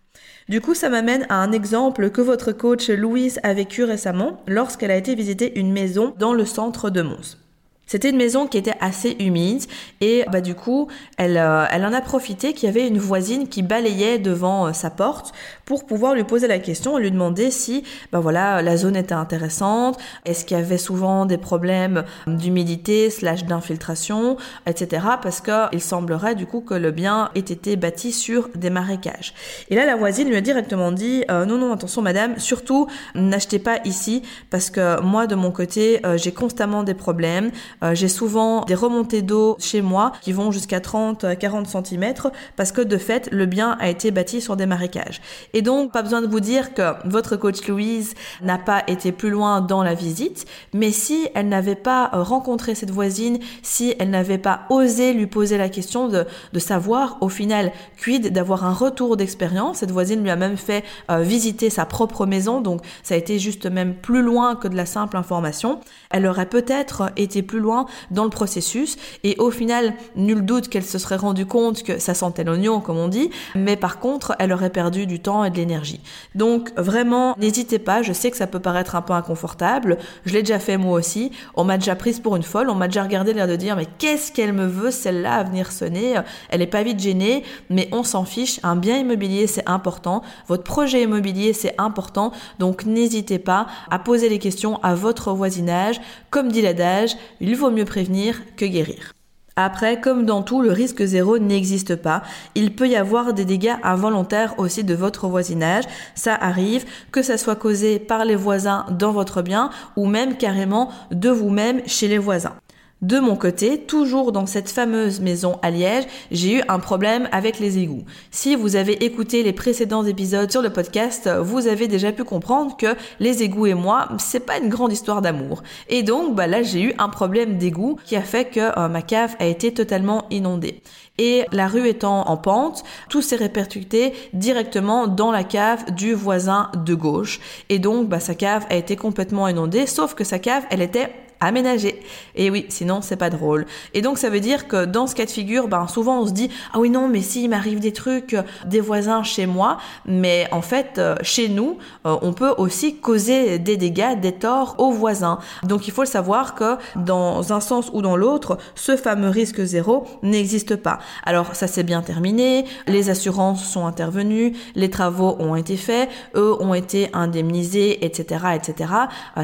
Du 0.49 0.59
coup, 0.59 0.73
ça 0.73 0.89
m'amène 0.89 1.25
à 1.29 1.35
un 1.35 1.53
exemple 1.53 2.09
que 2.09 2.21
votre 2.21 2.51
coach 2.51 2.89
Louise 2.89 3.39
a 3.43 3.53
vécu 3.53 3.85
récemment 3.85 4.41
lorsqu'elle 4.45 4.91
a 4.91 4.97
été 4.97 5.15
visiter 5.15 5.57
une 5.57 5.71
maison 5.71 6.13
dans 6.19 6.33
le 6.33 6.45
centre 6.45 6.89
de 6.89 7.01
Mons. 7.01 7.42
C'était 7.85 8.09
une 8.09 8.17
maison 8.17 8.47
qui 8.47 8.57
était 8.57 8.75
assez 8.79 9.17
humide 9.19 9.63
et 9.99 10.23
bah 10.31 10.39
du 10.39 10.55
coup, 10.55 10.87
elle, 11.17 11.37
euh, 11.37 11.65
elle 11.69 11.85
en 11.85 11.91
a 11.91 11.99
profité 11.99 12.53
qu'il 12.53 12.67
y 12.67 12.69
avait 12.69 12.87
une 12.87 12.97
voisine 12.97 13.49
qui 13.49 13.61
balayait 13.61 14.19
devant 14.19 14.67
euh, 14.67 14.73
sa 14.73 14.89
porte 14.89 15.33
pour 15.65 15.85
pouvoir 15.85 16.15
lui 16.15 16.23
poser 16.23 16.47
la 16.47 16.59
question 16.59 16.97
et 16.97 17.01
lui 17.01 17.11
demander 17.11 17.51
si 17.51 17.83
bah 18.11 18.21
voilà 18.21 18.61
la 18.61 18.77
zone 18.77 18.95
était 18.95 19.13
intéressante, 19.13 19.99
est-ce 20.25 20.45
qu'il 20.45 20.57
y 20.57 20.59
avait 20.59 20.77
souvent 20.77 21.25
des 21.25 21.37
problèmes 21.37 22.03
d'humidité 22.25 23.09
slash 23.09 23.43
d'infiltration, 23.43 24.37
etc. 24.65 25.05
Parce 25.21 25.41
que 25.41 25.73
il 25.73 25.81
semblerait 25.81 26.35
du 26.35 26.45
coup 26.45 26.61
que 26.61 26.73
le 26.73 26.91
bien 26.91 27.31
ait 27.35 27.39
été 27.39 27.75
bâti 27.75 28.13
sur 28.13 28.49
des 28.55 28.69
marécages. 28.69 29.33
Et 29.69 29.75
là, 29.75 29.85
la 29.85 29.97
voisine 29.97 30.29
lui 30.29 30.37
a 30.37 30.41
directement 30.41 30.93
dit 30.93 31.25
euh, 31.29 31.45
non 31.45 31.57
non 31.57 31.73
attention 31.73 32.01
madame, 32.01 32.39
surtout 32.39 32.87
n'achetez 33.13 33.59
pas 33.59 33.79
ici 33.83 34.23
parce 34.49 34.69
que 34.69 35.01
moi 35.01 35.27
de 35.27 35.35
mon 35.35 35.51
côté 35.51 36.01
j'ai 36.15 36.31
constamment 36.31 36.83
des 36.83 36.93
problèmes. 36.93 37.51
Euh, 37.83 37.95
j'ai 37.95 38.07
souvent 38.07 38.61
des 38.61 38.75
remontées 38.75 39.21
d'eau 39.21 39.57
chez 39.59 39.81
moi 39.81 40.13
qui 40.21 40.31
vont 40.31 40.51
jusqu'à 40.51 40.79
30 40.79 41.23
à 41.23 41.35
40 41.35 41.67
cm 41.67 42.13
parce 42.55 42.71
que 42.71 42.81
de 42.81 42.97
fait, 42.97 43.29
le 43.31 43.45
bien 43.45 43.77
a 43.79 43.89
été 43.89 44.11
bâti 44.11 44.41
sur 44.41 44.55
des 44.55 44.65
marécages. 44.65 45.21
Et 45.53 45.61
donc, 45.61 45.91
pas 45.91 46.01
besoin 46.01 46.21
de 46.21 46.27
vous 46.27 46.39
dire 46.39 46.73
que 46.73 46.93
votre 47.05 47.35
coach 47.35 47.67
Louise 47.67 48.13
n'a 48.41 48.57
pas 48.57 48.83
été 48.87 49.11
plus 49.11 49.29
loin 49.29 49.61
dans 49.61 49.83
la 49.83 49.93
visite, 49.93 50.45
mais 50.73 50.91
si 50.91 51.27
elle 51.35 51.49
n'avait 51.49 51.75
pas 51.75 52.11
euh, 52.13 52.23
rencontré 52.23 52.75
cette 52.75 52.91
voisine, 52.91 53.39
si 53.61 53.95
elle 53.99 54.09
n'avait 54.09 54.37
pas 54.37 54.61
osé 54.69 55.13
lui 55.13 55.27
poser 55.27 55.57
la 55.57 55.69
question 55.69 56.07
de, 56.07 56.25
de 56.53 56.59
savoir 56.59 57.17
au 57.21 57.29
final 57.29 57.71
quid 58.01 58.31
d'avoir 58.31 58.65
un 58.65 58.73
retour 58.73 59.17
d'expérience, 59.17 59.79
cette 59.79 59.91
voisine 59.91 60.21
lui 60.21 60.29
a 60.29 60.35
même 60.35 60.57
fait 60.57 60.83
euh, 61.11 61.19
visiter 61.19 61.69
sa 61.69 61.85
propre 61.85 62.25
maison, 62.25 62.61
donc 62.61 62.81
ça 63.03 63.15
a 63.15 63.17
été 63.17 63.39
juste 63.39 63.65
même 63.65 63.95
plus 63.95 64.21
loin 64.21 64.55
que 64.55 64.67
de 64.67 64.75
la 64.75 64.85
simple 64.85 65.17
information, 65.17 65.79
elle 66.09 66.25
aurait 66.25 66.49
peut-être 66.49 67.11
été 67.17 67.41
plus 67.41 67.59
loin 67.59 67.72
dans 68.11 68.23
le 68.23 68.29
processus. 68.29 68.97
Et 69.23 69.35
au 69.39 69.51
final, 69.51 69.93
nul 70.15 70.45
doute 70.45 70.69
qu'elle 70.69 70.83
se 70.83 70.97
serait 70.97 71.15
rendue 71.15 71.45
compte 71.45 71.83
que 71.83 71.99
ça 71.99 72.13
sentait 72.13 72.43
l'oignon, 72.43 72.79
comme 72.79 72.97
on 72.97 73.07
dit, 73.07 73.29
mais 73.55 73.75
par 73.75 73.99
contre, 73.99 74.35
elle 74.39 74.53
aurait 74.53 74.69
perdu 74.69 75.05
du 75.05 75.19
temps 75.19 75.43
et 75.43 75.49
de 75.49 75.57
l'énergie. 75.57 76.01
Donc 76.35 76.71
vraiment, 76.77 77.35
n'hésitez 77.37 77.79
pas, 77.79 78.01
je 78.01 78.13
sais 78.13 78.31
que 78.31 78.37
ça 78.37 78.47
peut 78.47 78.59
paraître 78.59 78.95
un 78.95 79.01
peu 79.01 79.13
inconfortable, 79.13 79.97
je 80.25 80.33
l'ai 80.33 80.41
déjà 80.41 80.59
fait 80.59 80.77
moi 80.77 80.97
aussi, 80.97 81.31
on 81.55 81.63
m'a 81.63 81.77
déjà 81.77 81.95
prise 81.95 82.19
pour 82.19 82.35
une 82.35 82.43
folle, 82.43 82.69
on 82.69 82.75
m'a 82.75 82.87
déjà 82.87 83.03
regardé 83.03 83.33
l'air 83.33 83.47
de 83.47 83.55
dire 83.55 83.75
mais 83.75 83.87
qu'est-ce 83.97 84.31
qu'elle 84.31 84.53
me 84.53 84.65
veut 84.65 84.91
celle-là 84.91 85.35
à 85.35 85.43
venir 85.43 85.71
sonner, 85.71 86.15
elle 86.49 86.61
est 86.61 86.67
pas 86.67 86.83
vite 86.83 86.99
gênée, 86.99 87.43
mais 87.69 87.89
on 87.91 88.03
s'en 88.03 88.25
fiche, 88.25 88.59
un 88.63 88.75
bien 88.75 88.97
immobilier 88.97 89.47
c'est 89.47 89.67
important, 89.69 90.21
votre 90.47 90.63
projet 90.63 91.03
immobilier 91.03 91.53
c'est 91.53 91.75
important, 91.77 92.31
donc 92.59 92.85
n'hésitez 92.85 93.39
pas 93.39 93.67
à 93.89 93.99
poser 93.99 94.29
les 94.29 94.39
questions 94.39 94.79
à 94.83 94.95
votre 94.95 95.31
voisinage, 95.33 95.99
comme 96.29 96.51
dit 96.51 96.61
l'adage, 96.61 97.15
il 97.53 97.59
vaut 97.59 97.69
mieux 97.69 97.85
prévenir 97.85 98.41
que 98.57 98.65
guérir. 98.65 99.13
Après, 99.55 100.01
comme 100.01 100.25
dans 100.25 100.41
tout, 100.41 100.63
le 100.63 100.71
risque 100.71 101.05
zéro 101.05 101.37
n'existe 101.37 101.95
pas. 101.95 102.23
Il 102.55 102.73
peut 102.73 102.87
y 102.87 102.95
avoir 102.95 103.35
des 103.35 103.45
dégâts 103.45 103.75
involontaires 103.83 104.55
aussi 104.57 104.83
de 104.83 104.95
votre 104.95 105.27
voisinage. 105.27 105.83
Ça 106.15 106.33
arrive, 106.33 106.83
que 107.11 107.21
ça 107.21 107.37
soit 107.37 107.55
causé 107.55 107.99
par 107.99 108.25
les 108.25 108.35
voisins 108.35 108.87
dans 108.89 109.11
votre 109.11 109.43
bien 109.43 109.69
ou 109.95 110.07
même 110.07 110.35
carrément 110.35 110.89
de 111.11 111.29
vous-même 111.29 111.83
chez 111.85 112.07
les 112.07 112.17
voisins. 112.17 112.55
De 113.03 113.19
mon 113.19 113.35
côté, 113.35 113.79
toujours 113.79 114.31
dans 114.31 114.45
cette 114.45 114.69
fameuse 114.69 115.19
maison 115.19 115.59
à 115.61 115.71
Liège, 115.71 116.05
j'ai 116.31 116.59
eu 116.59 116.61
un 116.69 116.79
problème 116.79 117.27
avec 117.33 117.59
les 117.59 117.77
égouts. 117.77 118.05
Si 118.31 118.55
vous 118.55 118.77
avez 118.77 119.03
écouté 119.03 119.43
les 119.43 119.51
précédents 119.51 120.05
épisodes 120.05 120.49
sur 120.49 120.61
le 120.61 120.69
podcast, 120.69 121.29
vous 121.41 121.67
avez 121.67 121.89
déjà 121.89 122.13
pu 122.13 122.23
comprendre 122.23 122.77
que 122.77 122.95
les 123.19 123.43
égouts 123.43 123.65
et 123.65 123.73
moi, 123.73 124.07
c'est 124.19 124.45
pas 124.45 124.57
une 124.57 124.69
grande 124.69 124.93
histoire 124.93 125.21
d'amour. 125.21 125.63
Et 125.89 126.01
donc, 126.01 126.33
bah 126.33 126.47
là, 126.47 126.63
j'ai 126.63 126.81
eu 126.81 126.93
un 126.97 127.09
problème 127.09 127.57
d'égout 127.57 127.99
qui 128.05 128.15
a 128.15 128.21
fait 128.21 128.45
que 128.45 128.79
euh, 128.79 128.87
ma 128.87 129.01
cave 129.01 129.35
a 129.39 129.47
été 129.47 129.73
totalement 129.73 130.25
inondée. 130.31 130.81
Et 131.17 131.43
la 131.51 131.67
rue 131.67 131.89
étant 131.89 132.29
en 132.29 132.37
pente, 132.37 132.85
tout 133.09 133.21
s'est 133.21 133.35
répercuté 133.35 134.13
directement 134.31 135.07
dans 135.07 135.33
la 135.33 135.43
cave 135.43 135.91
du 135.91 136.13
voisin 136.13 136.71
de 136.85 136.95
gauche. 136.95 137.41
Et 137.67 137.79
donc, 137.79 138.07
bah, 138.07 138.21
sa 138.21 138.33
cave 138.33 138.65
a 138.69 138.75
été 138.75 138.95
complètement 138.95 139.49
inondée, 139.49 139.87
sauf 139.87 140.13
que 140.13 140.23
sa 140.23 140.39
cave, 140.39 140.63
elle 140.69 140.81
était 140.81 141.11
aménager. 141.45 142.01
Et 142.35 142.49
oui, 142.49 142.65
sinon 142.69 143.01
c'est 143.01 143.15
pas 143.15 143.29
drôle. 143.29 143.65
Et 143.93 144.01
donc 144.01 144.17
ça 144.17 144.29
veut 144.29 144.39
dire 144.39 144.67
que 144.67 144.85
dans 144.85 145.07
ce 145.07 145.15
cas 145.15 145.25
de 145.25 145.31
figure, 145.31 145.67
ben 145.67 145.87
souvent 145.87 146.21
on 146.21 146.27
se 146.27 146.31
dit 146.31 146.49
ah 146.73 146.79
oui 146.79 146.89
non 146.89 147.07
mais 147.07 147.21
s'il 147.21 147.49
m'arrive 147.49 147.79
des 147.79 147.93
trucs 147.93 148.33
euh, 148.33 148.43
des 148.65 148.79
voisins 148.79 149.23
chez 149.23 149.45
moi, 149.45 149.77
mais 150.05 150.47
en 150.51 150.61
fait 150.61 150.97
euh, 150.97 151.15
chez 151.21 151.49
nous 151.49 151.77
euh, 152.05 152.15
on 152.21 152.33
peut 152.33 152.53
aussi 152.57 152.95
causer 152.95 153.59
des 153.59 153.77
dégâts, 153.77 154.19
des 154.19 154.33
torts 154.33 154.75
aux 154.77 154.91
voisins. 154.91 155.39
Donc 155.63 155.87
il 155.87 155.91
faut 155.91 156.03
le 156.03 156.07
savoir 156.07 156.55
que 156.55 156.77
dans 156.95 157.53
un 157.53 157.59
sens 157.59 157.89
ou 157.93 158.01
dans 158.01 158.15
l'autre, 158.15 158.57
ce 158.75 158.95
fameux 158.95 159.29
risque 159.29 159.63
zéro 159.63 160.05
n'existe 160.21 160.75
pas. 160.75 160.99
Alors 161.23 161.55
ça 161.55 161.67
s'est 161.67 161.83
bien 161.83 162.01
terminé, 162.01 162.65
les 162.87 163.09
assurances 163.09 163.65
sont 163.65 163.85
intervenues, 163.85 164.53
les 164.75 164.89
travaux 164.89 165.35
ont 165.39 165.55
été 165.55 165.77
faits, 165.77 166.09
eux 166.35 166.55
ont 166.59 166.73
été 166.73 167.09
indemnisés, 167.13 168.05
etc., 168.05 168.45
etc. 168.55 168.91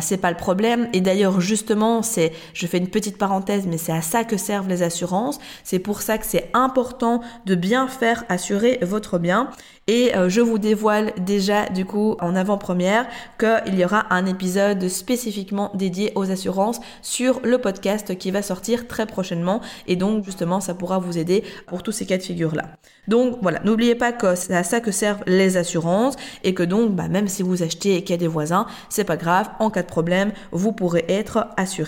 c'est 0.01 0.17
pas 0.17 0.31
le 0.31 0.37
problème. 0.37 0.87
Et 0.93 1.01
d'ailleurs 1.01 1.39
justement 1.41 1.88
c'est, 2.01 2.31
je 2.53 2.67
fais 2.67 2.77
une 2.77 2.89
petite 2.89 3.17
parenthèse, 3.17 3.65
mais 3.67 3.77
c'est 3.77 3.91
à 3.91 4.01
ça 4.01 4.23
que 4.23 4.37
servent 4.37 4.67
les 4.67 4.83
assurances. 4.83 5.39
C'est 5.63 5.79
pour 5.79 6.01
ça 6.01 6.17
que 6.17 6.25
c'est 6.25 6.49
important 6.53 7.21
de 7.45 7.55
bien 7.55 7.87
faire 7.87 8.23
assurer 8.29 8.79
votre 8.81 9.17
bien. 9.17 9.49
Et 9.87 10.15
euh, 10.15 10.29
je 10.29 10.39
vous 10.39 10.59
dévoile 10.59 11.13
déjà 11.17 11.65
du 11.67 11.83
coup 11.83 12.15
en 12.21 12.35
avant-première 12.35 13.07
qu'il 13.39 13.73
y 13.73 13.83
aura 13.83 14.05
un 14.13 14.27
épisode 14.27 14.87
spécifiquement 14.87 15.71
dédié 15.73 16.11
aux 16.13 16.29
assurances 16.29 16.79
sur 17.01 17.39
le 17.43 17.57
podcast 17.57 18.15
qui 18.15 18.29
va 18.29 18.43
sortir 18.43 18.87
très 18.87 19.07
prochainement. 19.07 19.61
Et 19.87 19.95
donc 19.95 20.23
justement 20.23 20.59
ça 20.61 20.75
pourra 20.75 20.99
vous 20.99 21.17
aider 21.17 21.43
pour 21.65 21.81
tous 21.81 21.91
ces 21.91 22.05
cas 22.05 22.17
de 22.17 22.21
figure 22.21 22.53
là. 22.53 22.65
Donc 23.07 23.39
voilà, 23.41 23.61
n'oubliez 23.63 23.95
pas 23.95 24.11
que 24.11 24.35
c'est 24.35 24.55
à 24.55 24.63
ça 24.63 24.79
que 24.79 24.91
servent 24.91 25.23
les 25.25 25.57
assurances 25.57 26.15
et 26.43 26.53
que 26.53 26.61
donc 26.61 26.91
bah, 26.91 27.07
même 27.07 27.27
si 27.27 27.41
vous 27.41 27.63
achetez 27.63 27.95
et 27.95 28.03
qu'il 28.03 28.11
y 28.11 28.13
a 28.13 28.17
des 28.17 28.27
voisins, 28.27 28.67
c'est 28.89 29.05
pas 29.05 29.17
grave, 29.17 29.49
en 29.57 29.71
cas 29.71 29.81
de 29.81 29.87
problème, 29.87 30.31
vous 30.51 30.71
pourrez 30.71 31.05
être 31.09 31.47
assuré. 31.57 31.78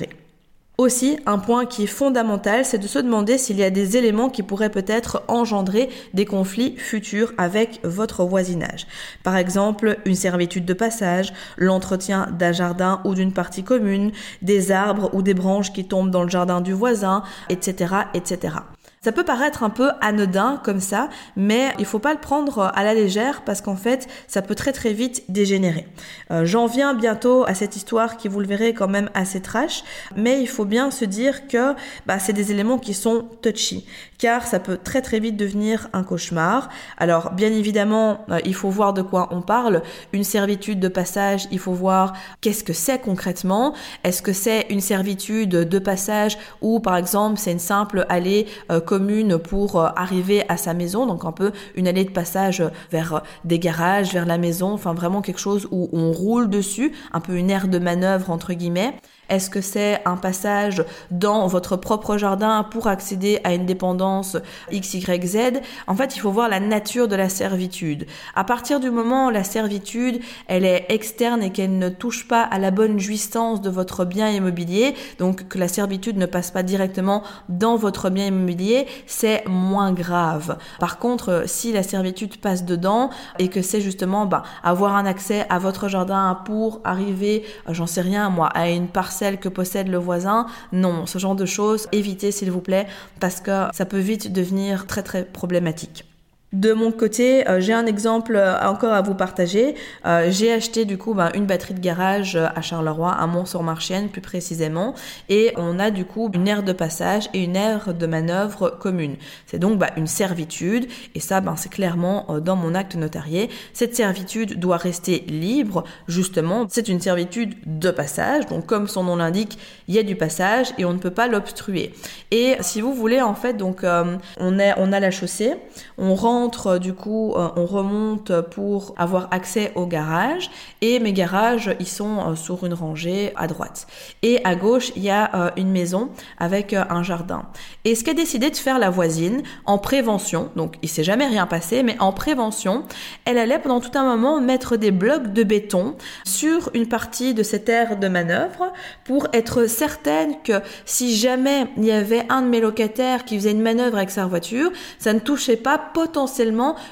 Aussi, 0.77 1.19
un 1.27 1.38
point 1.38 1.67
qui 1.67 1.83
est 1.83 1.86
fondamental, 1.86 2.65
c'est 2.65 2.79
de 2.79 2.88
se 2.88 2.98
demander 2.98 3.38
s'il 3.38 3.57
y 3.57 3.63
a 3.63 3.69
des 3.69 3.98
éléments 3.98 4.29
qui 4.29 4.41
pourraient 4.41 4.71
peut-être 4.71 5.21
engendrer 5.27 5.89
des 6.15 6.25
conflits 6.25 6.75
futurs 6.75 7.33
avec 7.38 7.81
votre 7.83 8.24
voisinage. 8.24 8.88
Par 9.21 9.38
exemple, 9.38 10.00
une 10.05 10.15
servitude 10.15 10.65
de 10.65 10.74
passage, 10.74 11.33
l'entretien 11.57 12.29
d'un 12.31 12.51
jardin 12.51 13.00
ou 13.05 13.13
d'une 13.13 13.31
partie 13.31 13.63
commune, 13.63 14.12
des 14.41 14.71
arbres 14.71 15.12
ou 15.13 15.21
des 15.21 15.36
branches 15.36 15.71
qui 15.71 15.86
tombent 15.86 16.10
dans 16.10 16.24
le 16.24 16.29
jardin 16.29 16.62
du 16.62 16.74
voisin, 16.74 17.21
etc., 17.50 17.93
etc. 18.15 18.55
Ça 19.03 19.12
peut 19.12 19.24
paraître 19.24 19.63
un 19.63 19.72
peu 19.72 19.89
anodin 20.00 20.62
comme 20.63 20.79
ça, 20.79 21.10
mais 21.36 21.74
il 21.79 21.86
faut 21.86 21.98
pas 21.98 22.13
le 22.13 22.20
prendre 22.20 22.72
à 22.75 22.84
la 22.84 22.93
légère 22.93 23.41
parce 23.43 23.60
qu'en 23.60 23.75
fait, 23.75 24.08
ça 24.27 24.43
peut 24.43 24.53
très 24.53 24.74
très 24.74 24.93
vite 24.93 25.24
dégénérer. 25.27 25.88
Euh, 26.29 26.46
j'en 26.46 26.67
viens 26.67 26.93
bientôt 26.93 27.43
à 27.48 27.55
cette 27.55 27.75
histoire 27.75 28.15
qui, 28.15 28.27
vous 28.27 28.39
le 28.39 28.46
verrez, 28.46 28.75
quand 28.75 28.88
même 28.88 29.10
assez 29.15 29.41
trash, 29.41 29.84
mais 30.15 30.39
il 30.39 30.48
faut 30.48 30.65
bien 30.65 30.91
se 30.91 31.03
dire 31.03 31.48
que 31.48 31.74
bah, 32.05 32.20
c'est 32.20 32.31
des 32.31 32.51
éléments 32.51 32.77
qui 32.77 32.93
sont 32.93 33.27
touchy, 33.41 33.88
car 34.21 34.45
ça 34.45 34.59
peut 34.59 34.77
très 34.77 35.01
très 35.01 35.19
vite 35.19 35.35
devenir 35.35 35.89
un 35.93 36.03
cauchemar. 36.03 36.69
Alors, 36.97 37.31
bien 37.31 37.51
évidemment, 37.51 38.23
euh, 38.29 38.39
il 38.45 38.53
faut 38.53 38.69
voir 38.69 38.93
de 38.93 39.01
quoi 39.01 39.27
on 39.31 39.41
parle. 39.41 39.81
Une 40.13 40.23
servitude 40.23 40.79
de 40.79 40.87
passage, 40.87 41.47
il 41.51 41.57
faut 41.57 41.73
voir 41.73 42.13
qu'est-ce 42.39 42.63
que 42.63 42.71
c'est 42.71 42.99
concrètement. 42.99 43.73
Est-ce 44.03 44.21
que 44.21 44.31
c'est 44.31 44.67
une 44.69 44.79
servitude 44.79 45.49
de 45.49 45.79
passage 45.79 46.37
ou, 46.61 46.79
par 46.79 46.97
exemple, 46.97 47.39
c'est 47.39 47.51
une 47.51 47.57
simple 47.57 48.05
allée 48.09 48.45
euh, 48.71 48.79
commune 48.79 49.39
pour 49.39 49.81
euh, 49.81 49.89
arriver 49.95 50.43
à 50.49 50.55
sa 50.55 50.75
maison, 50.75 51.07
donc 51.07 51.25
un 51.25 51.31
peu 51.31 51.51
une 51.73 51.87
allée 51.87 52.05
de 52.05 52.11
passage 52.11 52.63
vers 52.91 53.23
des 53.43 53.57
garages, 53.57 54.13
vers 54.13 54.27
la 54.27 54.37
maison, 54.37 54.71
enfin 54.71 54.93
vraiment 54.93 55.23
quelque 55.23 55.39
chose 55.39 55.67
où 55.71 55.89
on 55.93 56.11
roule 56.11 56.47
dessus, 56.47 56.91
un 57.11 57.21
peu 57.21 57.35
une 57.37 57.49
aire 57.49 57.67
de 57.67 57.79
manœuvre 57.79 58.29
entre 58.29 58.53
guillemets. 58.53 58.93
Est-ce 59.31 59.50
que 59.50 59.61
c'est 59.61 60.01
un 60.03 60.17
passage 60.17 60.83
dans 61.09 61.47
votre 61.47 61.77
propre 61.77 62.17
jardin 62.17 62.63
pour 62.69 62.88
accéder 62.88 63.39
à 63.45 63.53
une 63.53 63.65
dépendance 63.65 64.35
XYZ 64.73 65.61
En 65.88 65.95
fait, 65.95 66.17
il 66.17 66.19
faut 66.19 66.31
voir 66.31 66.50
la 66.50 66.59
nature 66.59 67.07
de 67.07 67.15
la 67.15 67.29
servitude. 67.29 68.07
À 68.35 68.43
partir 68.43 68.81
du 68.81 68.91
moment 68.91 69.27
où 69.27 69.29
la 69.29 69.45
servitude, 69.45 70.19
elle 70.47 70.65
est 70.65 70.85
externe 70.89 71.41
et 71.43 71.51
qu'elle 71.51 71.77
ne 71.77 71.88
touche 71.88 72.27
pas 72.27 72.41
à 72.41 72.59
la 72.59 72.71
bonne 72.71 73.00
jouissance 73.00 73.61
de 73.61 73.69
votre 73.69 74.03
bien 74.03 74.29
immobilier, 74.29 74.95
donc 75.17 75.47
que 75.47 75.57
la 75.57 75.69
servitude 75.69 76.17
ne 76.17 76.25
passe 76.25 76.51
pas 76.51 76.61
directement 76.61 77.23
dans 77.47 77.77
votre 77.77 78.09
bien 78.09 78.25
immobilier, 78.25 78.85
c'est 79.07 79.47
moins 79.47 79.93
grave. 79.93 80.57
Par 80.77 81.00
contre, 81.00 81.43
si 81.45 81.71
la 81.71 81.83
servitude 81.83 82.35
passe 82.35 82.65
dedans 82.65 83.11
et 83.39 83.47
que 83.47 83.61
c'est 83.61 83.79
justement 83.79 84.25
bah, 84.25 84.43
avoir 84.61 84.97
un 84.97 85.05
accès 85.05 85.45
à 85.50 85.57
votre 85.57 85.88
jardin 85.88 86.38
pour 86.43 86.81
arriver, 86.83 87.45
j'en 87.69 87.88
sais 87.88 88.01
rien 88.01 88.29
moi, 88.29 88.47
à 88.47 88.67
une 88.67 88.89
parcelle 88.89 89.20
que 89.39 89.49
possède 89.49 89.87
le 89.87 89.97
voisin. 89.97 90.47
Non, 90.71 91.05
ce 91.05 91.19
genre 91.19 91.35
de 91.35 91.45
choses, 91.45 91.87
évitez 91.91 92.31
s'il 92.31 92.51
vous 92.51 92.61
plaît, 92.61 92.87
parce 93.19 93.41
que 93.41 93.67
ça 93.73 93.85
peut 93.85 93.99
vite 93.99 94.33
devenir 94.33 94.87
très 94.87 95.03
très 95.03 95.23
problématique. 95.25 96.05
De 96.53 96.74
mon 96.74 96.91
côté, 96.91 97.48
euh, 97.48 97.62
j'ai 97.62 97.72
un 97.72 97.86
exemple 97.86 98.36
euh, 98.36 98.60
encore 98.62 98.91
à 98.91 99.01
vous 99.01 99.15
partager. 99.15 99.74
Euh, 100.05 100.27
j'ai 100.31 100.51
acheté 100.51 100.84
du 100.84 100.98
coup 100.98 101.13
bah, 101.13 101.31
une 101.34 101.46
batterie 101.46 101.74
de 101.74 101.79
garage 101.79 102.36
à 102.36 102.62
Charleroi, 102.62 103.10
à 103.10 103.25
Mont-sur-Marchienne 103.25 104.10
plus 104.10 104.20
précisément, 104.20 104.93
et 105.29 105.53
on 105.55 105.79
a 105.79 105.91
du 105.91 106.03
coup 106.03 106.29
une 106.34 106.50
aire 106.50 106.63
de 106.63 106.74
passage 106.74 107.29
et 107.34 107.41
une 107.41 107.55
aire 107.55 107.93
de 107.93 108.05
manœuvre 108.05 108.70
commune. 108.70 109.15
C'est 109.46 109.60
donc 109.60 109.79
bah, 109.79 109.91
une 109.96 110.08
servitude, 110.08 110.88
et 111.15 111.22
ça 111.22 111.39
ben, 111.39 111.55
c'est 111.55 111.72
clairement 111.72 112.27
dans 112.41 112.58
mon 112.58 112.75
acte 112.75 112.96
notarié. 112.96 113.50
Cette 113.72 113.96
servitude 113.96 114.60
doit 114.60 114.75
rester 114.75 115.20
libre, 115.29 115.86
justement. 116.10 116.65
C'est 116.67 116.89
une 116.89 117.00
servitude 117.00 117.55
de 117.65 117.91
passage, 117.91 118.48
donc 118.48 118.65
comme 118.65 118.89
son 118.89 119.05
nom 119.05 119.15
l'indique, 119.15 119.58
il 119.88 119.96
y 119.96 120.00
a 120.00 120.03
du 120.03 120.17
passage 120.17 120.74
et 120.77 120.84
on 120.84 120.91
ne 120.91 121.00
peut 121.00 121.12
pas 121.12 121.27
l'obstruer. 121.27 121.93
Et 122.31 122.58
si 122.60 122.81
vous 122.81 122.93
voulez, 122.93 123.22
en 123.22 123.36
fait, 123.36 123.53
donc 123.53 123.86
on, 123.86 124.17
on 124.38 124.60
a 124.60 125.00
la 125.00 125.12
chaussée, 125.12 125.53
on 125.98 126.13
rentre 126.13 126.40
euh, 126.65 126.79
du 126.79 126.93
coup, 126.93 127.33
euh, 127.36 127.50
on 127.55 127.65
remonte 127.65 128.41
pour 128.50 128.93
avoir 128.98 129.27
accès 129.31 129.71
au 129.75 129.86
garage 129.86 130.50
et 130.81 131.00
mes 131.00 131.13
garages, 131.13 131.75
ils 131.79 131.88
sont 131.88 132.19
euh, 132.19 132.36
sur 132.36 132.65
une 132.65 132.74
rangée 132.74 133.31
à 133.36 133.48
droite. 133.48 133.88
Et 134.24 134.43
à 134.43 134.55
gauche, 134.55 134.91
il 134.95 135.03
y 135.03 135.10
a 135.10 135.53
une 135.57 135.71
maison 135.71 136.10
avec 136.39 136.74
un 136.74 137.03
jardin. 137.03 137.43
Et 137.86 137.95
ce 137.95 138.03
qu'a 138.03 138.13
décidé 138.13 138.50
de 138.50 138.55
faire 138.55 138.79
la 138.79 138.89
voisine 138.89 139.43
en 139.65 139.77
prévention, 139.77 140.50
donc 140.55 140.75
il 140.81 140.89
s'est 140.89 141.03
jamais 141.03 141.27
rien 141.27 141.48
passé, 141.48 141.83
mais 141.83 141.95
en 142.00 142.12
prévention, 142.12 142.83
elle 143.25 143.38
allait 143.38 143.60
pendant 143.60 143.79
tout 143.79 143.98
un 143.98 144.03
moment 144.03 144.39
mettre 144.39 144.77
des 144.77 144.91
blocs 144.91 145.33
de 145.33 145.43
béton 145.43 145.95
sur 146.25 146.69
une 146.74 146.88
partie 146.88 147.33
de 147.33 147.43
cette 147.43 147.69
aire 147.69 147.98
de 147.98 148.07
manœuvre 148.07 148.71
pour 149.05 149.27
être 149.33 149.67
certaine 149.67 150.36
que 150.43 150.62
si 150.86 151.15
jamais 151.15 151.67
il 151.77 151.86
y 151.86 151.91
avait 151.91 152.25
un 152.29 152.41
de 152.41 152.48
mes 152.48 152.62
locataires 152.62 153.25
qui 153.25 153.38
faisait 153.38 153.51
une 153.51 153.62
manœuvre 153.62 153.98
avec 153.98 154.12
sa 154.12 154.25
voiture, 154.25 154.71
ça 155.00 155.13
ne 155.13 155.19
touchait 155.19 155.57
pas 155.57 155.77
potentiellement 155.77 156.30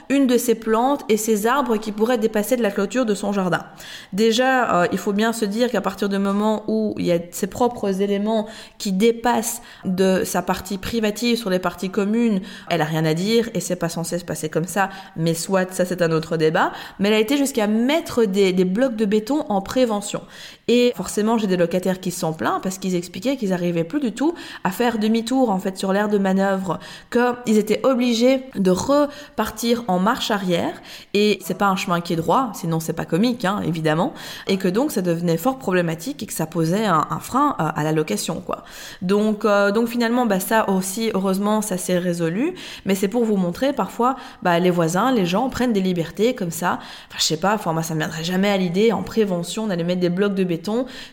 une 0.09 0.27
de 0.27 0.37
ces 0.37 0.55
plantes 0.55 1.01
et 1.09 1.17
ces 1.17 1.47
arbres 1.47 1.77
qui 1.77 1.91
pourraient 1.91 2.17
dépasser 2.17 2.57
de 2.57 2.63
la 2.63 2.71
clôture 2.71 3.05
de 3.05 3.13
son 3.13 3.31
jardin. 3.31 3.65
Déjà, 4.13 4.83
euh, 4.83 4.87
il 4.91 4.97
faut 4.97 5.13
bien 5.13 5.33
se 5.33 5.45
dire 5.45 5.69
qu'à 5.69 5.81
partir 5.81 6.09
du 6.09 6.17
moment 6.17 6.63
où 6.67 6.95
il 6.97 7.05
y 7.05 7.11
a 7.11 7.19
ses 7.31 7.47
propres 7.47 8.01
éléments 8.01 8.47
qui 8.77 8.91
dépassent 8.91 9.61
de 9.85 10.23
sa 10.23 10.41
partie 10.41 10.77
privative 10.77 11.37
sur 11.37 11.49
les 11.49 11.59
parties 11.59 11.89
communes, 11.89 12.41
elle 12.69 12.81
a 12.81 12.85
rien 12.85 13.05
à 13.05 13.13
dire 13.13 13.49
et 13.53 13.59
c'est 13.59 13.75
pas 13.75 13.89
censé 13.89 14.19
se 14.19 14.25
passer 14.25 14.49
comme 14.49 14.67
ça, 14.67 14.89
mais 15.15 15.33
soit 15.33 15.71
ça 15.73 15.85
c'est 15.85 16.01
un 16.01 16.11
autre 16.11 16.37
débat, 16.37 16.71
mais 16.99 17.09
elle 17.09 17.15
a 17.15 17.19
été 17.19 17.37
jusqu'à 17.37 17.67
mettre 17.67 18.25
des 18.25 18.53
blocs 18.65 18.95
de 18.95 19.05
béton 19.05 19.45
en 19.49 19.61
prévention. 19.61 20.21
Et 20.69 20.93
forcément, 20.95 21.39
j'ai 21.39 21.47
des 21.47 21.57
locataires 21.57 21.99
qui 21.99 22.11
se 22.11 22.19
sont 22.19 22.31
plaints 22.31 22.59
parce 22.61 22.77
qu'ils 22.77 22.93
expliquaient 22.93 23.37
qu'ils 23.37 23.49
n'arrivaient 23.49 23.83
plus 23.83 23.99
du 23.99 24.11
tout 24.11 24.35
à 24.63 24.69
faire 24.69 24.99
demi-tour 24.99 25.49
en 25.49 25.57
fait 25.57 25.79
sur 25.79 25.91
l'aire 25.93 26.09
de 26.09 26.19
manœuvre, 26.19 26.77
qu'ils 27.11 27.57
étaient 27.57 27.83
obligés 27.83 28.43
de 28.53 28.69
re 28.69 29.07
partir 29.35 29.83
en 29.87 29.97
marche 29.97 30.29
arrière 30.29 30.79
et 31.15 31.39
c'est 31.43 31.57
pas 31.57 31.69
un 31.69 31.75
chemin 31.75 32.01
qui 32.01 32.13
est 32.13 32.17
droit, 32.17 32.51
sinon 32.53 32.79
c'est 32.79 32.93
pas 32.93 33.05
comique, 33.05 33.45
hein, 33.45 33.61
évidemment, 33.65 34.13
et 34.45 34.57
que 34.57 34.67
donc 34.67 34.91
ça 34.91 35.01
devenait 35.01 35.37
fort 35.37 35.57
problématique 35.57 36.21
et 36.21 36.27
que 36.27 36.33
ça 36.33 36.45
posait 36.45 36.85
un, 36.85 37.19
frein 37.19 37.55
à, 37.57 37.83
la 37.83 37.91
location, 37.91 38.39
quoi. 38.39 38.63
Donc, 39.01 39.45
euh, 39.45 39.71
donc 39.71 39.87
finalement, 39.87 40.27
bah, 40.27 40.39
ça 40.39 40.69
aussi, 40.69 41.09
heureusement, 41.15 41.63
ça 41.63 41.77
s'est 41.77 41.97
résolu, 41.97 42.53
mais 42.85 42.93
c'est 42.93 43.07
pour 43.07 43.25
vous 43.25 43.37
montrer 43.37 43.73
parfois, 43.73 44.17
bah, 44.43 44.59
les 44.59 44.69
voisins, 44.69 45.11
les 45.11 45.25
gens 45.25 45.49
prennent 45.49 45.73
des 45.73 45.81
libertés 45.81 46.35
comme 46.35 46.51
ça. 46.51 46.73
Enfin, 47.07 47.17
je 47.17 47.23
sais 47.23 47.37
pas, 47.37 47.55
enfin, 47.55 47.73
moi, 47.73 47.81
ça 47.81 47.95
me 47.95 47.99
viendrait 47.99 48.23
jamais 48.23 48.49
à 48.49 48.57
l'idée 48.57 48.91
en 48.91 49.01
prévention 49.01 49.65
d'aller 49.65 49.83
mettre 49.83 50.01
des 50.01 50.09
blocs 50.09 50.35
de 50.35 50.43
béton 50.43 50.58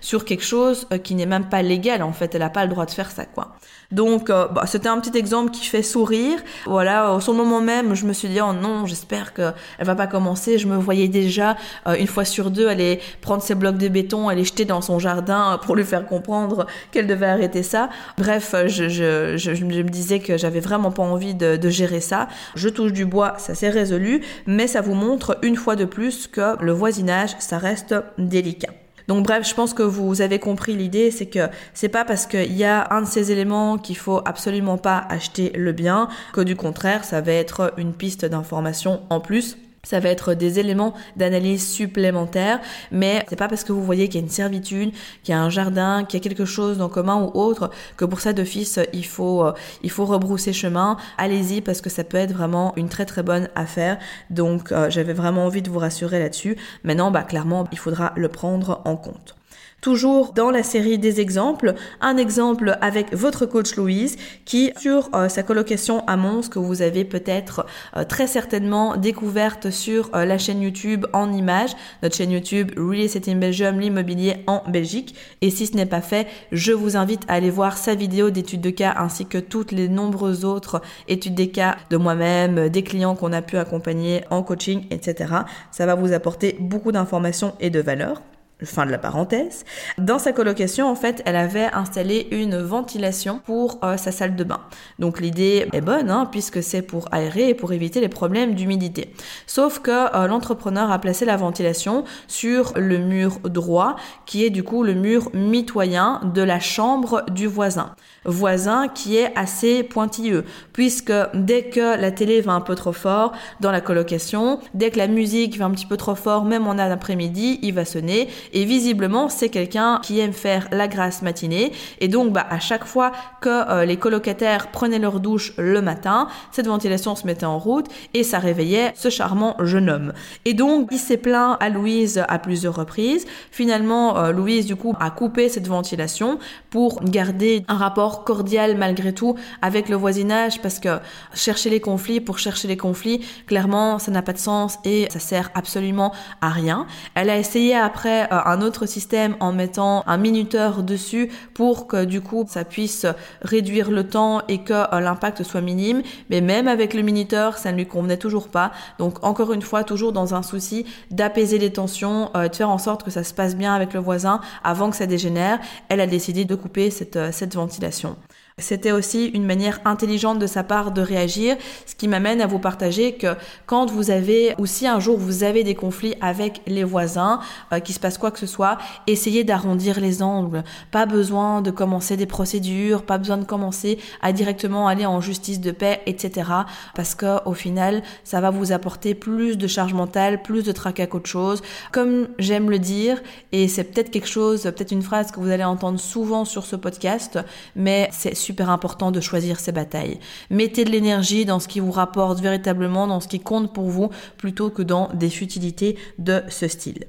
sur 0.01 0.25
quelque 0.25 0.45
chose 0.45 0.87
euh, 0.93 0.99
qui 0.99 1.15
n'est 1.15 1.27
même 1.27 1.49
pas 1.49 1.63
légal, 1.63 2.03
en 2.03 2.13
fait, 2.13 2.35
elle 2.35 2.43
a 2.43 2.51
pas 2.51 2.65
le 2.65 2.71
droit 2.71 2.87
de 2.87 2.91
faire 2.91 3.11
ça, 3.11 3.25
quoi. 3.25 3.57
Donc, 3.93 4.31
euh, 4.31 4.49
bah, 4.49 4.65
c'était 4.67 4.89
un 4.89 4.99
petit 4.99 5.17
exemple 5.17 5.51
qui 5.53 5.65
fait 5.67 5.83
sourire. 5.83 6.39
Voilà, 6.67 7.15
au 7.15 7.33
moment 7.33 7.61
même, 7.61 7.95
je 7.95 8.05
me 8.05 8.13
suis 8.13 8.29
dit, 8.29 8.41
oh 8.41 8.53
non, 8.53 8.87
j'espère 8.87 9.33
qu'elle 9.33 9.55
va 9.81 9.95
pas 9.95 10.07
commencer. 10.07 10.59
Je 10.59 10.67
me 10.67 10.77
voyais 10.77 11.09
déjà, 11.09 11.57
euh, 11.87 11.95
une 11.99 12.07
fois 12.09 12.25
sur 12.25 12.51
deux, 12.51 12.69
aller 12.69 13.01
prendre 13.21 13.43
ses 13.43 13.55
blocs 13.55 13.79
de 13.79 13.89
béton, 13.89 14.29
aller 14.29 14.45
jeter 14.45 14.65
dans 14.65 14.81
son 14.81 14.99
jardin 14.99 15.61
pour 15.65 15.77
lui 15.77 15.85
faire 15.85 16.07
comprendre 16.07 16.67
qu'elle 16.91 17.07
devait 17.07 17.27
arrêter 17.27 17.63
ça. 17.63 17.89
Bref, 18.19 18.55
je, 18.67 18.89
je, 18.89 19.37
je, 19.37 19.55
je 19.55 19.65
me 19.65 19.83
disais 19.85 20.19
que 20.19 20.37
j'avais 20.37 20.61
vraiment 20.61 20.91
pas 20.91 21.05
envie 21.05 21.35
de, 21.35 21.57
de 21.57 21.69
gérer 21.69 22.01
ça. 22.01 22.29
Je 22.55 22.69
touche 22.69 22.93
du 22.93 23.07
bois, 23.07 23.35
ça 23.39 23.55
s'est 23.55 23.71
résolu, 23.71 24.23
mais 24.47 24.67
ça 24.67 24.81
vous 24.81 24.95
montre 24.95 25.39
une 25.43 25.57
fois 25.57 25.77
de 25.77 25.85
plus 25.85 26.27
que 26.27 26.61
le 26.61 26.73
voisinage, 26.73 27.37
ça 27.39 27.59
reste 27.59 27.95
délicat. 28.19 28.71
Donc 29.09 29.25
bref, 29.25 29.49
je 29.49 29.55
pense 29.55 29.73
que 29.75 29.83
vous 29.83 30.21
avez 30.21 30.39
compris 30.39 30.77
l'idée, 30.77 31.11
c'est 31.11 31.27
que 31.27 31.49
c'est 31.75 31.89
pas 31.89 32.05
parce 32.05 32.27
qu'il 32.27 32.57
y 32.57 32.65
a 32.65 32.89
un 32.91 33.03
de 33.03 33.07
ces 33.07 33.31
éléments 33.31 33.79
qu'il 33.79 33.97
faut 33.97 34.21
absolument 34.25 34.79
pas 34.79 35.07
acheter 35.09 35.53
le 35.55 35.73
bien, 35.73 36.09
que 36.33 36.41
du 36.41 36.57
contraire, 36.57 37.05
ça 37.05 37.21
va 37.21 37.33
être 37.33 37.73
une 37.77 37.93
piste 37.93 38.25
d'information 38.25 39.03
en 39.11 39.21
plus 39.21 39.57
ça 39.87 40.01
va 40.01 40.09
être 40.09 40.35
des 40.35 40.59
éléments 40.59 40.95
d'analyse 41.15 41.65
supplémentaires, 41.65 42.61
mais 42.91 43.25
c'est 43.29 43.37
pas 43.37 43.47
parce 43.47 43.63
que 43.63 43.73
vous 43.73 43.85
voyez 43.85 44.09
qu'il 44.09 44.21
y 44.21 44.23
a 44.25 44.27
une 44.27 44.33
servitude, 44.33 44.91
qu'il 45.23 45.33
y 45.33 45.39
a 45.39 45.41
un 45.41 45.49
jardin, 45.49 46.05
qu'il 46.05 46.19
y 46.19 46.21
a 46.21 46.25
quelque 46.25 46.45
chose 46.45 46.81
en 46.81 46.89
commun 46.89 47.23
ou 47.23 47.39
autre, 47.39 47.71
que 47.97 48.05
pour 48.05 48.19
ça 48.19 48.33
d'office 48.33 48.81
il 48.93 49.07
faut 49.07 49.45
euh, 49.45 49.53
il 49.85 49.91
faut 49.93 50.05
rebrousser 50.05 50.53
chemin. 50.53 50.97
Allez-y 51.19 51.61
parce 51.61 51.81
que 51.81 51.89
ça 51.89 52.03
peut 52.03 52.17
être 52.17 52.33
vraiment 52.33 52.73
une 52.75 52.89
très 52.89 53.07
très 53.07 53.23
bonne 53.23 53.49
affaire. 53.55 53.99
Donc 54.31 54.73
euh, 54.73 54.91
j'avais 54.91 55.13
vraiment 55.13 55.47
envie 55.47 55.63
de 55.63 55.71
vous 55.71 55.79
rassurer 55.79 56.19
là-dessus. 56.19 56.57
Maintenant, 56.83 57.13
bah 57.13 57.23
clairement, 57.23 57.69
il 57.71 57.79
faudra 57.79 58.13
le 58.17 58.29
prendre 58.29 58.83
en 58.85 58.97
compte. 58.97 59.37
Toujours 59.83 60.33
dans 60.33 60.51
la 60.51 60.63
série 60.63 60.99
des 60.99 61.21
exemples, 61.21 61.75
un 62.01 62.17
exemple 62.17 62.77
avec 62.81 63.15
votre 63.15 63.47
coach 63.47 63.77
Louise 63.77 64.17
qui, 64.45 64.73
sur 64.81 65.11
euh, 65.15 65.29
sa 65.29 65.43
colocation 65.43 66.03
à 66.09 66.17
Mons, 66.17 66.49
que 66.49 66.59
vous 66.59 66.83
avez 66.83 67.05
peut-être 67.05 67.67
euh, 67.97 68.03
très 68.03 68.27
certainement 68.27 68.97
découverte 68.97 69.71
sur 69.71 70.11
euh, 70.15 70.25
la 70.25 70.39
chaîne 70.39 70.63
YouTube 70.63 71.07
en 71.13 71.31
images, 71.31 71.77
notre 72.03 72.17
chaîne 72.17 72.33
YouTube 72.33 72.73
Real 72.77 73.03
Estate 73.03 73.29
in 73.29 73.37
Belgium, 73.37 73.79
l'immobilier 73.79 74.37
en 74.47 74.63
Belgique. 74.67 75.15
Et 75.41 75.51
si 75.51 75.67
ce 75.67 75.77
n'est 75.77 75.87
pas 75.87 76.01
fait, 76.01 76.27
je 76.51 76.73
vous 76.73 76.97
invite 76.97 77.23
à 77.29 77.35
aller 77.35 77.51
voir 77.51 77.77
sa 77.77 77.95
vidéo 77.95 78.31
d'études 78.31 78.63
de 78.63 78.71
cas 78.71 78.95
ainsi 78.97 79.27
que 79.27 79.39
toutes 79.39 79.73
les 79.73 79.89
nombreuses 79.89 80.45
autres 80.45 80.81
études 81.07 81.35
des 81.35 81.51
cas 81.51 81.77
de 81.91 81.97
moi-même, 81.97 82.71
des 82.71 82.83
clients 82.83 83.15
qu'on 83.15 83.33
a 83.33 83.43
pu 83.43 83.59
accompagner 83.59 84.25
en 84.31 84.43
coaching, 84.43 84.87
etc. 84.91 85.33
Ça 85.71 85.87
va 85.87 85.95
vous 85.95 86.13
apporter 86.13 86.57
beaucoup 86.59 86.93
d'informations 86.93 87.55
et 87.61 87.71
de 87.71 87.81
valeur 87.81 88.23
fin 88.65 88.87
de 88.87 88.91
la 88.91 88.99
parenthèse. 88.99 89.65
Dans 89.99 90.19
sa 90.19 90.33
colocation, 90.33 90.89
en 90.89 90.95
fait, 90.95 91.23
elle 91.27 91.37
avait 91.37 91.69
installé 91.73 92.29
une 92.31 92.57
ventilation 92.57 93.41
pour 93.45 93.79
euh, 93.85 93.97
sa 93.97 94.13
salle 94.13 94.35
de 94.35 94.45
bain. 94.45 94.61
Donc 94.99 95.21
l'idée 95.21 95.69
est 95.73 95.81
bonne, 95.81 96.11
hein, 96.11 96.27
puisque 96.31 96.63
c'est 96.63 96.83
pour 96.83 97.09
aérer 97.13 97.51
et 97.51 97.55
pour 97.55 97.73
éviter 97.73 98.01
les 98.01 98.09
problèmes 98.09 98.55
d'humidité. 98.55 99.13
Sauf 99.47 99.81
que 99.81 99.91
euh, 99.91 100.27
l'entrepreneur 100.27 100.91
a 100.91 100.99
placé 100.99 101.25
la 101.25 101.37
ventilation 101.37 102.05
sur 102.29 102.73
le 102.77 102.99
mur 102.99 103.41
droit, 103.41 103.97
qui 104.25 104.45
est 104.45 104.51
du 104.51 104.63
coup 104.63 104.83
le 104.83 104.95
mur 104.95 105.31
mitoyen 105.35 106.21
de 106.35 106.43
la 106.43 106.61
chambre 106.61 107.25
du 107.31 107.47
voisin. 107.47 107.95
Voisin 108.27 108.89
qui 108.89 109.17
est 109.17 109.33
assez 109.37 109.83
pointilleux, 109.83 110.45
puisque 110.73 111.13
dès 111.35 111.65
que 111.65 112.01
la 112.01 112.11
télé 112.11 112.41
va 112.41 112.53
un 112.53 112.61
peu 112.61 112.75
trop 112.75 112.93
fort 112.93 113.33
dans 113.61 113.71
la 113.71 113.81
colocation, 113.81 114.61
dès 114.75 114.91
que 114.91 114.99
la 114.99 115.07
musique 115.07 115.57
va 115.59 115.67
un 115.67 115.71
petit 115.71 115.87
peu 115.87 115.97
trop 115.97 116.15
fort, 116.15 116.45
même 116.45 116.67
en 116.67 116.77
après-midi, 116.79 117.59
il 117.63 117.75
va 117.75 117.85
sonner 117.85 118.29
et 118.53 118.65
visiblement, 118.65 119.29
c'est 119.29 119.49
quelqu'un 119.49 120.01
qui 120.03 120.21
aime 120.21 120.33
faire 120.33 120.69
la 120.71 120.89
grasse 120.89 121.23
matinée. 121.23 121.73
Et 122.01 122.09
donc, 122.09 122.33
bah, 122.33 122.47
à 122.49 122.59
chaque 122.59 122.85
fois 122.85 123.13
que 123.41 123.49
euh, 123.49 123.85
les 123.85 123.97
colocataires 123.97 124.71
prenaient 124.71 124.99
leur 124.99 125.21
douche 125.21 125.53
le 125.57 125.81
matin, 125.83 126.29
cette 126.51 126.67
ventilation 126.67 127.17
se 127.17 127.27
mettait 127.27 127.47
en 127.47 127.59
route 127.59 127.87
et 128.15 128.23
ça 128.23 128.39
réveillait 128.39 128.93
ce 128.95 129.11
charmant 129.11 129.57
jeune 129.61 129.91
homme. 129.91 130.13
Et 130.45 130.55
donc, 130.55 130.89
il 130.91 130.99
s'est 130.99 131.17
plaint 131.17 131.57
à 131.61 131.69
Louise 131.69 132.25
à 132.29 132.39
plusieurs 132.39 132.75
reprises. 132.75 133.27
Finalement, 133.51 134.19
euh, 134.19 134.33
Louise, 134.33 134.67
du 134.67 134.77
coup, 134.77 134.95
a 135.01 135.11
coupé 135.11 135.49
cette 135.49 135.67
ventilation 135.67 136.39
pour 136.71 137.03
garder 137.03 137.65
un 137.69 137.77
rapport 137.77 138.16
cordial 138.25 138.77
malgré 138.77 139.13
tout 139.13 139.37
avec 139.63 139.89
le 139.89 139.97
voisinage 139.97 140.61
parce 140.61 140.79
que 140.79 140.99
chercher 141.35 141.71
les 141.71 141.81
conflits 141.81 142.21
pour 142.21 142.39
chercher 142.39 142.69
les 142.69 142.77
conflits, 142.77 143.25
clairement, 143.47 143.99
ça 143.99 144.11
n'a 144.11 144.23
pas 144.23 144.33
de 144.33 144.39
sens 144.39 144.79
et 144.85 145.09
ça 145.11 145.19
sert 145.19 145.51
absolument 145.55 146.13
à 146.41 146.51
rien. 146.51 146.87
Elle 147.15 147.31
a 147.31 147.39
essayé 147.39 147.75
après 147.75 148.25
euh, 148.25 148.39
un 148.45 148.61
autre 148.63 148.87
système 148.87 149.37
en 149.41 149.53
mettant 149.53 150.05
un 150.07 150.17
minuteur 150.17 150.83
dessus 150.83 151.31
pour 151.55 151.87
que 151.87 152.05
du 152.05 152.21
coup 152.21 152.45
ça 152.49 152.65
puisse 152.65 153.07
réduire 153.43 153.91
le 153.91 154.09
temps 154.09 154.43
et 154.49 154.59
que 154.59 154.73
euh, 154.73 155.01
l'impact 155.01 155.43
soit 155.43 155.61
minime. 155.61 156.03
Mais 156.31 156.41
même 156.41 156.69
avec 156.69 156.95
le 156.95 157.03
minuteur, 157.03 157.59
ça 157.59 157.73
ne 157.73 157.77
lui 157.77 157.87
convenait 157.87 158.17
toujours 158.17 158.49
pas. 158.49 158.73
Donc 158.99 159.25
encore 159.25 159.53
une 159.53 159.63
fois, 159.63 159.85
toujours 159.85 160.13
dans 160.13 160.35
un 160.35 160.43
souci 160.43 160.87
d'apaiser 161.11 161.59
les 161.59 161.73
tensions, 161.73 162.31
euh, 162.37 162.49
de 162.49 162.55
faire 162.55 162.71
en 162.71 162.79
sorte 162.79 163.03
que 163.03 163.11
ça 163.11 163.25
se 163.25 163.35
passe 163.35 163.57
bien 163.57 163.75
avec 163.75 163.93
le 163.93 164.01
voisin 164.01 164.41
avant 164.63 164.91
que 164.91 164.97
ça 164.97 165.07
dégénère, 165.07 165.59
elle 165.89 166.01
a 166.01 166.07
décidé 166.07 166.45
de 166.45 166.55
couper 166.55 166.91
cette, 166.91 167.19
cette 167.33 167.55
ventilation. 167.55 168.06
conditions 168.15 168.36
C'était 168.59 168.91
aussi 168.91 169.27
une 169.27 169.45
manière 169.45 169.81
intelligente 169.85 170.39
de 170.39 170.47
sa 170.47 170.65
part 170.65 170.91
de 170.91 171.03
réagir, 171.03 171.59
ce 171.85 171.95
qui 171.95 172.09
m'amène 172.09 172.41
à 172.41 172.47
vous 172.47 172.59
partager 172.59 173.13
que 173.13 173.37
quand 173.67 173.91
vous 173.91 174.11
avez, 174.11 174.55
ou 174.57 174.65
si 174.65 174.87
un 174.87 174.99
jour 174.99 175.19
vous 175.19 175.45
avez 175.45 175.63
des 175.63 175.75
conflits 175.75 176.15
avec 176.23 176.63
les 176.67 176.83
voisins, 176.83 177.41
euh, 177.75 177.81
qu'il 177.81 177.95
se 177.95 178.01
passe 178.01 178.17
quoi 178.17 178.31
que 178.31 178.39
ce 178.39 178.47
soit, 178.47 178.79
essayez 179.07 179.45
d'arrondir 179.45 180.01
les 180.01 180.23
angles. 180.23 180.65
Pas 180.91 181.05
besoin 181.05 181.61
de 181.61 181.71
commencer 181.71 182.17
des 182.17 182.25
procédures, 182.25 183.03
pas 183.03 183.19
besoin 183.19 183.37
de 183.37 183.45
commencer 183.45 183.99
à 184.23 184.33
directement 184.33 184.89
aller 184.89 185.05
en 185.05 185.21
justice 185.21 185.61
de 185.61 185.71
paix, 185.71 186.01
etc. 186.07 186.51
Parce 186.95 187.15
que 187.15 187.47
au 187.47 187.53
final, 187.53 188.03
ça 188.25 188.41
va 188.41 188.49
vous 188.49 188.73
apporter 188.73 189.15
plus 189.15 189.59
de 189.59 189.67
charge 189.67 189.93
mentale, 189.93 190.41
plus 190.41 190.65
de 190.65 190.73
tracas 190.73 191.09
qu'autre 191.09 191.29
chose. 191.29 191.61
Comme 191.93 192.29
j'aime 192.39 192.71
le 192.71 192.79
dire, 192.79 193.23
et 193.53 193.69
c'est 193.69 193.85
peut-être 193.85 194.11
quelque 194.11 194.29
chose, 194.29 194.63
peut-être 194.63 194.93
une 194.93 195.03
phrase 195.03 195.31
que 195.31 195.41
vous 195.41 195.51
allez 195.51 195.63
entendre 195.63 196.01
souvent 196.01 196.47
sur 196.47 196.65
ce 196.65 196.77
podcast, 196.77 197.39
mais 197.75 198.09
c'est 198.13 198.46
super 198.47 198.71
important 198.71 199.11
de 199.11 199.21
choisir 199.21 199.59
ses 199.59 199.73
batailles. 199.73 200.21
Mettez 200.51 200.85
de 200.85 200.91
l'énergie 200.91 201.45
dans 201.45 201.59
ce 201.59 201.69
qui 201.69 201.81
vous 201.81 201.91
rapporte 201.91 202.41
véritablement, 202.41 203.07
dans 203.07 203.21
ce 203.21 203.29
qui 203.29 203.41
compte 203.41 203.73
pour 203.73 203.89
vous, 203.91 204.11
plutôt 204.39 204.71
que 204.71 204.83
dans 204.83 205.11
des 205.15 205.31
futilités 205.31 205.99
de 206.19 206.43
ce 206.49 206.69
style. 206.69 207.07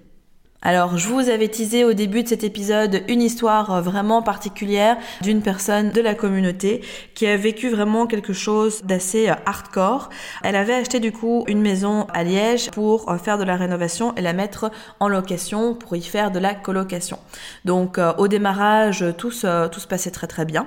Alors, 0.64 0.98
je 0.98 1.08
vous 1.08 1.30
avais 1.30 1.48
teasé 1.48 1.86
au 1.86 1.94
début 1.94 2.24
de 2.24 2.28
cet 2.28 2.44
épisode 2.44 3.04
une 3.08 3.22
histoire 3.22 3.82
vraiment 3.84 4.24
particulière 4.24 4.98
d'une 5.22 5.44
personne 5.44 5.92
de 5.92 6.02
la 6.02 6.16
communauté 6.16 6.82
qui 7.14 7.28
a 7.28 7.38
vécu 7.38 7.70
vraiment 7.70 8.08
quelque 8.08 8.34
chose 8.34 8.82
d'assez 8.84 9.30
hardcore. 9.46 10.10
Elle 10.44 10.56
avait 10.56 10.74
acheté 10.74 11.00
du 11.00 11.12
coup 11.12 11.46
une 11.48 11.62
maison 11.62 12.08
à 12.12 12.24
Liège 12.24 12.72
pour 12.72 13.16
faire 13.24 13.38
de 13.38 13.44
la 13.44 13.56
rénovation 13.56 14.16
et 14.16 14.22
la 14.22 14.34
mettre 14.34 14.72
en 15.00 15.08
location 15.08 15.76
pour 15.76 15.96
y 15.96 16.02
faire 16.02 16.32
de 16.32 16.40
la 16.40 16.56
colocation. 16.56 17.20
Donc, 17.64 18.00
euh, 18.00 18.14
au 18.18 18.28
démarrage, 18.28 19.06
tout 19.18 19.32
se, 19.32 19.68
tout 19.68 19.80
se 19.80 19.88
passait 19.88 20.12
très 20.12 20.28
très 20.28 20.46
bien. 20.46 20.66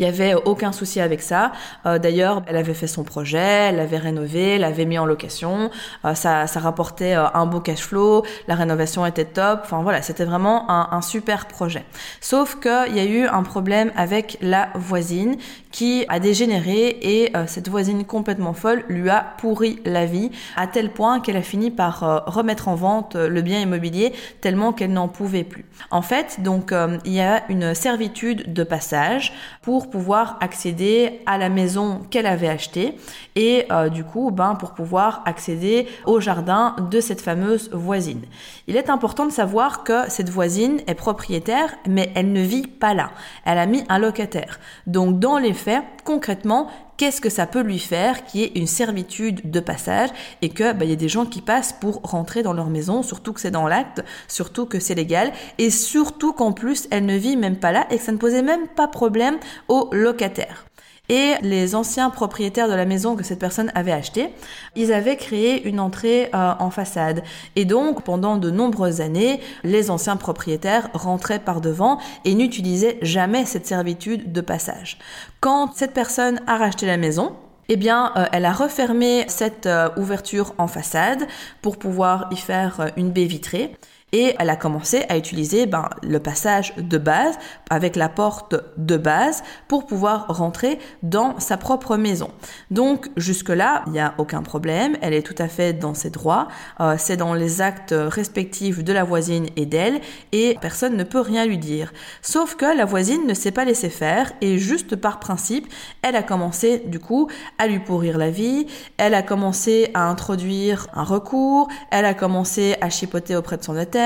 Il 0.00 0.04
y 0.04 0.08
avait 0.08 0.34
aucun 0.34 0.72
souci 0.72 0.98
avec 0.98 1.20
ça. 1.20 1.52
Euh, 1.84 1.98
d'ailleurs, 1.98 2.42
elle 2.46 2.56
avait 2.56 2.72
fait 2.72 2.86
son 2.86 3.04
projet, 3.04 3.36
elle 3.38 3.76
l'avait 3.76 3.98
rénové, 3.98 4.54
elle 4.54 4.62
l'avait 4.62 4.86
mis 4.86 4.98
en 4.98 5.04
location. 5.04 5.70
Euh, 6.06 6.14
ça, 6.14 6.46
ça 6.46 6.58
rapportait 6.58 7.14
euh, 7.14 7.26
un 7.34 7.44
beau 7.44 7.60
cash 7.60 7.82
flow, 7.82 8.24
la 8.48 8.54
rénovation 8.54 9.04
était 9.04 9.26
top. 9.26 9.60
Enfin 9.62 9.82
voilà, 9.82 10.00
c'était 10.00 10.24
vraiment 10.24 10.70
un, 10.70 11.02
super 11.02 11.46
projet. 11.48 11.84
Sauf 12.22 12.58
qu'il 12.60 12.96
y 12.96 13.00
a 13.00 13.04
eu 13.04 13.26
un 13.26 13.42
problème 13.42 13.92
avec 13.94 14.38
la 14.40 14.70
voisine 14.74 15.36
qui 15.70 16.04
a 16.08 16.18
dégénéré 16.18 16.98
et 17.02 17.32
cette 17.46 17.68
voisine 17.68 18.04
complètement 18.04 18.54
folle 18.54 18.84
lui 18.88 19.08
a 19.08 19.34
pourri 19.38 19.80
la 19.84 20.04
vie 20.04 20.30
à 20.56 20.66
tel 20.66 20.90
point 20.90 21.20
qu'elle 21.20 21.36
a 21.36 21.42
fini 21.42 21.70
par 21.70 22.24
remettre 22.26 22.68
en 22.68 22.74
vente 22.74 23.14
le 23.14 23.40
bien 23.40 23.60
immobilier 23.60 24.12
tellement 24.40 24.72
qu'elle 24.72 24.92
n'en 24.92 25.08
pouvait 25.08 25.44
plus. 25.44 25.64
En 25.90 26.02
fait, 26.02 26.40
donc 26.42 26.74
il 27.04 27.12
y 27.12 27.20
a 27.20 27.44
une 27.48 27.74
servitude 27.74 28.52
de 28.52 28.64
passage 28.64 29.32
pour 29.62 29.89
pouvoir 29.90 30.38
accéder 30.40 31.20
à 31.26 31.38
la 31.38 31.48
maison 31.48 32.00
qu'elle 32.10 32.26
avait 32.26 32.48
achetée 32.48 32.96
et 33.36 33.66
euh, 33.70 33.88
du 33.88 34.04
coup 34.04 34.30
ben, 34.30 34.54
pour 34.54 34.72
pouvoir 34.72 35.22
accéder 35.26 35.86
au 36.06 36.20
jardin 36.20 36.76
de 36.90 37.00
cette 37.00 37.20
fameuse 37.20 37.70
voisine. 37.72 38.22
Il 38.66 38.76
est 38.76 38.90
important 38.90 39.26
de 39.26 39.32
savoir 39.32 39.84
que 39.84 40.08
cette 40.08 40.30
voisine 40.30 40.80
est 40.86 40.94
propriétaire 40.94 41.74
mais 41.86 42.12
elle 42.14 42.32
ne 42.32 42.42
vit 42.42 42.66
pas 42.66 42.94
là. 42.94 43.10
Elle 43.44 43.58
a 43.58 43.66
mis 43.66 43.84
un 43.88 43.98
locataire. 43.98 44.60
Donc 44.86 45.18
dans 45.18 45.38
les 45.38 45.52
faits, 45.52 45.82
concrètement, 46.04 46.68
qu'est-ce 47.00 47.22
que 47.22 47.30
ça 47.30 47.46
peut 47.46 47.62
lui 47.62 47.78
faire 47.78 48.26
qui 48.26 48.44
est 48.44 48.58
une 48.58 48.66
servitude 48.66 49.50
de 49.50 49.60
passage 49.60 50.10
et 50.42 50.50
que 50.50 50.74
bah, 50.74 50.84
il 50.84 50.90
y 50.90 50.92
a 50.92 50.96
des 50.96 51.08
gens 51.08 51.24
qui 51.24 51.40
passent 51.40 51.72
pour 51.72 52.02
rentrer 52.02 52.42
dans 52.42 52.52
leur 52.52 52.66
maison, 52.66 53.02
surtout 53.02 53.32
que 53.32 53.40
c'est 53.40 53.50
dans 53.50 53.66
l'acte, 53.66 54.04
surtout 54.28 54.66
que 54.66 54.78
c'est 54.78 54.94
légal 54.94 55.32
et 55.56 55.70
surtout 55.70 56.34
qu'en 56.34 56.52
plus 56.52 56.88
elle 56.90 57.06
ne 57.06 57.16
vit 57.16 57.38
même 57.38 57.56
pas 57.56 57.72
là 57.72 57.86
et 57.90 57.96
que 57.96 58.02
ça 58.02 58.12
ne 58.12 58.18
posait 58.18 58.42
même 58.42 58.68
pas 58.68 58.86
problème 58.86 59.38
aux 59.68 59.88
locataires 59.92 60.66
et 61.10 61.34
les 61.42 61.74
anciens 61.74 62.08
propriétaires 62.08 62.68
de 62.68 62.74
la 62.74 62.86
maison 62.86 63.16
que 63.16 63.24
cette 63.24 63.40
personne 63.40 63.72
avait 63.74 63.90
achetée, 63.92 64.30
ils 64.76 64.92
avaient 64.92 65.16
créé 65.16 65.66
une 65.68 65.80
entrée 65.80 66.30
euh, 66.32 66.52
en 66.58 66.70
façade. 66.70 67.24
Et 67.56 67.64
donc, 67.64 68.04
pendant 68.04 68.36
de 68.36 68.48
nombreuses 68.48 69.00
années, 69.00 69.40
les 69.64 69.90
anciens 69.90 70.16
propriétaires 70.16 70.88
rentraient 70.94 71.40
par 71.40 71.60
devant 71.60 71.98
et 72.24 72.34
n'utilisaient 72.34 72.98
jamais 73.02 73.44
cette 73.44 73.66
servitude 73.66 74.32
de 74.32 74.40
passage. 74.40 74.98
Quand 75.40 75.74
cette 75.74 75.94
personne 75.94 76.40
a 76.46 76.56
racheté 76.56 76.86
la 76.86 76.96
maison, 76.96 77.34
eh 77.68 77.76
bien, 77.76 78.12
euh, 78.16 78.26
elle 78.30 78.44
a 78.44 78.52
refermé 78.52 79.24
cette 79.26 79.66
euh, 79.66 79.88
ouverture 79.96 80.54
en 80.58 80.68
façade 80.68 81.26
pour 81.60 81.76
pouvoir 81.76 82.28
y 82.30 82.36
faire 82.36 82.92
une 82.96 83.10
baie 83.10 83.24
vitrée. 83.24 83.74
Et 84.12 84.34
elle 84.38 84.50
a 84.50 84.56
commencé 84.56 85.04
à 85.08 85.16
utiliser 85.16 85.66
ben, 85.66 85.88
le 86.02 86.18
passage 86.18 86.74
de 86.76 86.98
base 86.98 87.38
avec 87.70 87.96
la 87.96 88.08
porte 88.08 88.56
de 88.76 88.96
base 88.96 89.42
pour 89.68 89.86
pouvoir 89.86 90.26
rentrer 90.28 90.78
dans 91.02 91.38
sa 91.38 91.56
propre 91.56 91.96
maison. 91.96 92.30
Donc 92.70 93.08
jusque-là, 93.16 93.84
il 93.86 93.92
n'y 93.92 94.00
a 94.00 94.14
aucun 94.18 94.42
problème, 94.42 94.96
elle 95.00 95.14
est 95.14 95.22
tout 95.22 95.40
à 95.40 95.48
fait 95.48 95.72
dans 95.72 95.94
ses 95.94 96.10
droits, 96.10 96.48
euh, 96.80 96.96
c'est 96.98 97.16
dans 97.16 97.34
les 97.34 97.60
actes 97.60 97.94
respectifs 97.96 98.82
de 98.82 98.92
la 98.92 99.04
voisine 99.04 99.46
et 99.56 99.66
d'elle, 99.66 100.00
et 100.32 100.56
personne 100.60 100.96
ne 100.96 101.04
peut 101.04 101.20
rien 101.20 101.46
lui 101.46 101.58
dire. 101.58 101.92
Sauf 102.22 102.56
que 102.56 102.76
la 102.76 102.84
voisine 102.84 103.26
ne 103.26 103.34
s'est 103.34 103.52
pas 103.52 103.64
laissée 103.64 103.90
faire, 103.90 104.32
et 104.40 104.58
juste 104.58 104.96
par 104.96 105.20
principe, 105.20 105.68
elle 106.02 106.16
a 106.16 106.22
commencé 106.22 106.82
du 106.86 106.98
coup 106.98 107.28
à 107.58 107.66
lui 107.66 107.78
pourrir 107.78 108.18
la 108.18 108.30
vie, 108.30 108.66
elle 108.96 109.14
a 109.14 109.22
commencé 109.22 109.90
à 109.94 110.08
introduire 110.08 110.88
un 110.94 111.04
recours, 111.04 111.68
elle 111.90 112.04
a 112.04 112.14
commencé 112.14 112.76
à 112.80 112.90
chipoter 112.90 113.36
auprès 113.36 113.56
de 113.56 113.62
son 113.62 113.74
notaire, 113.74 113.99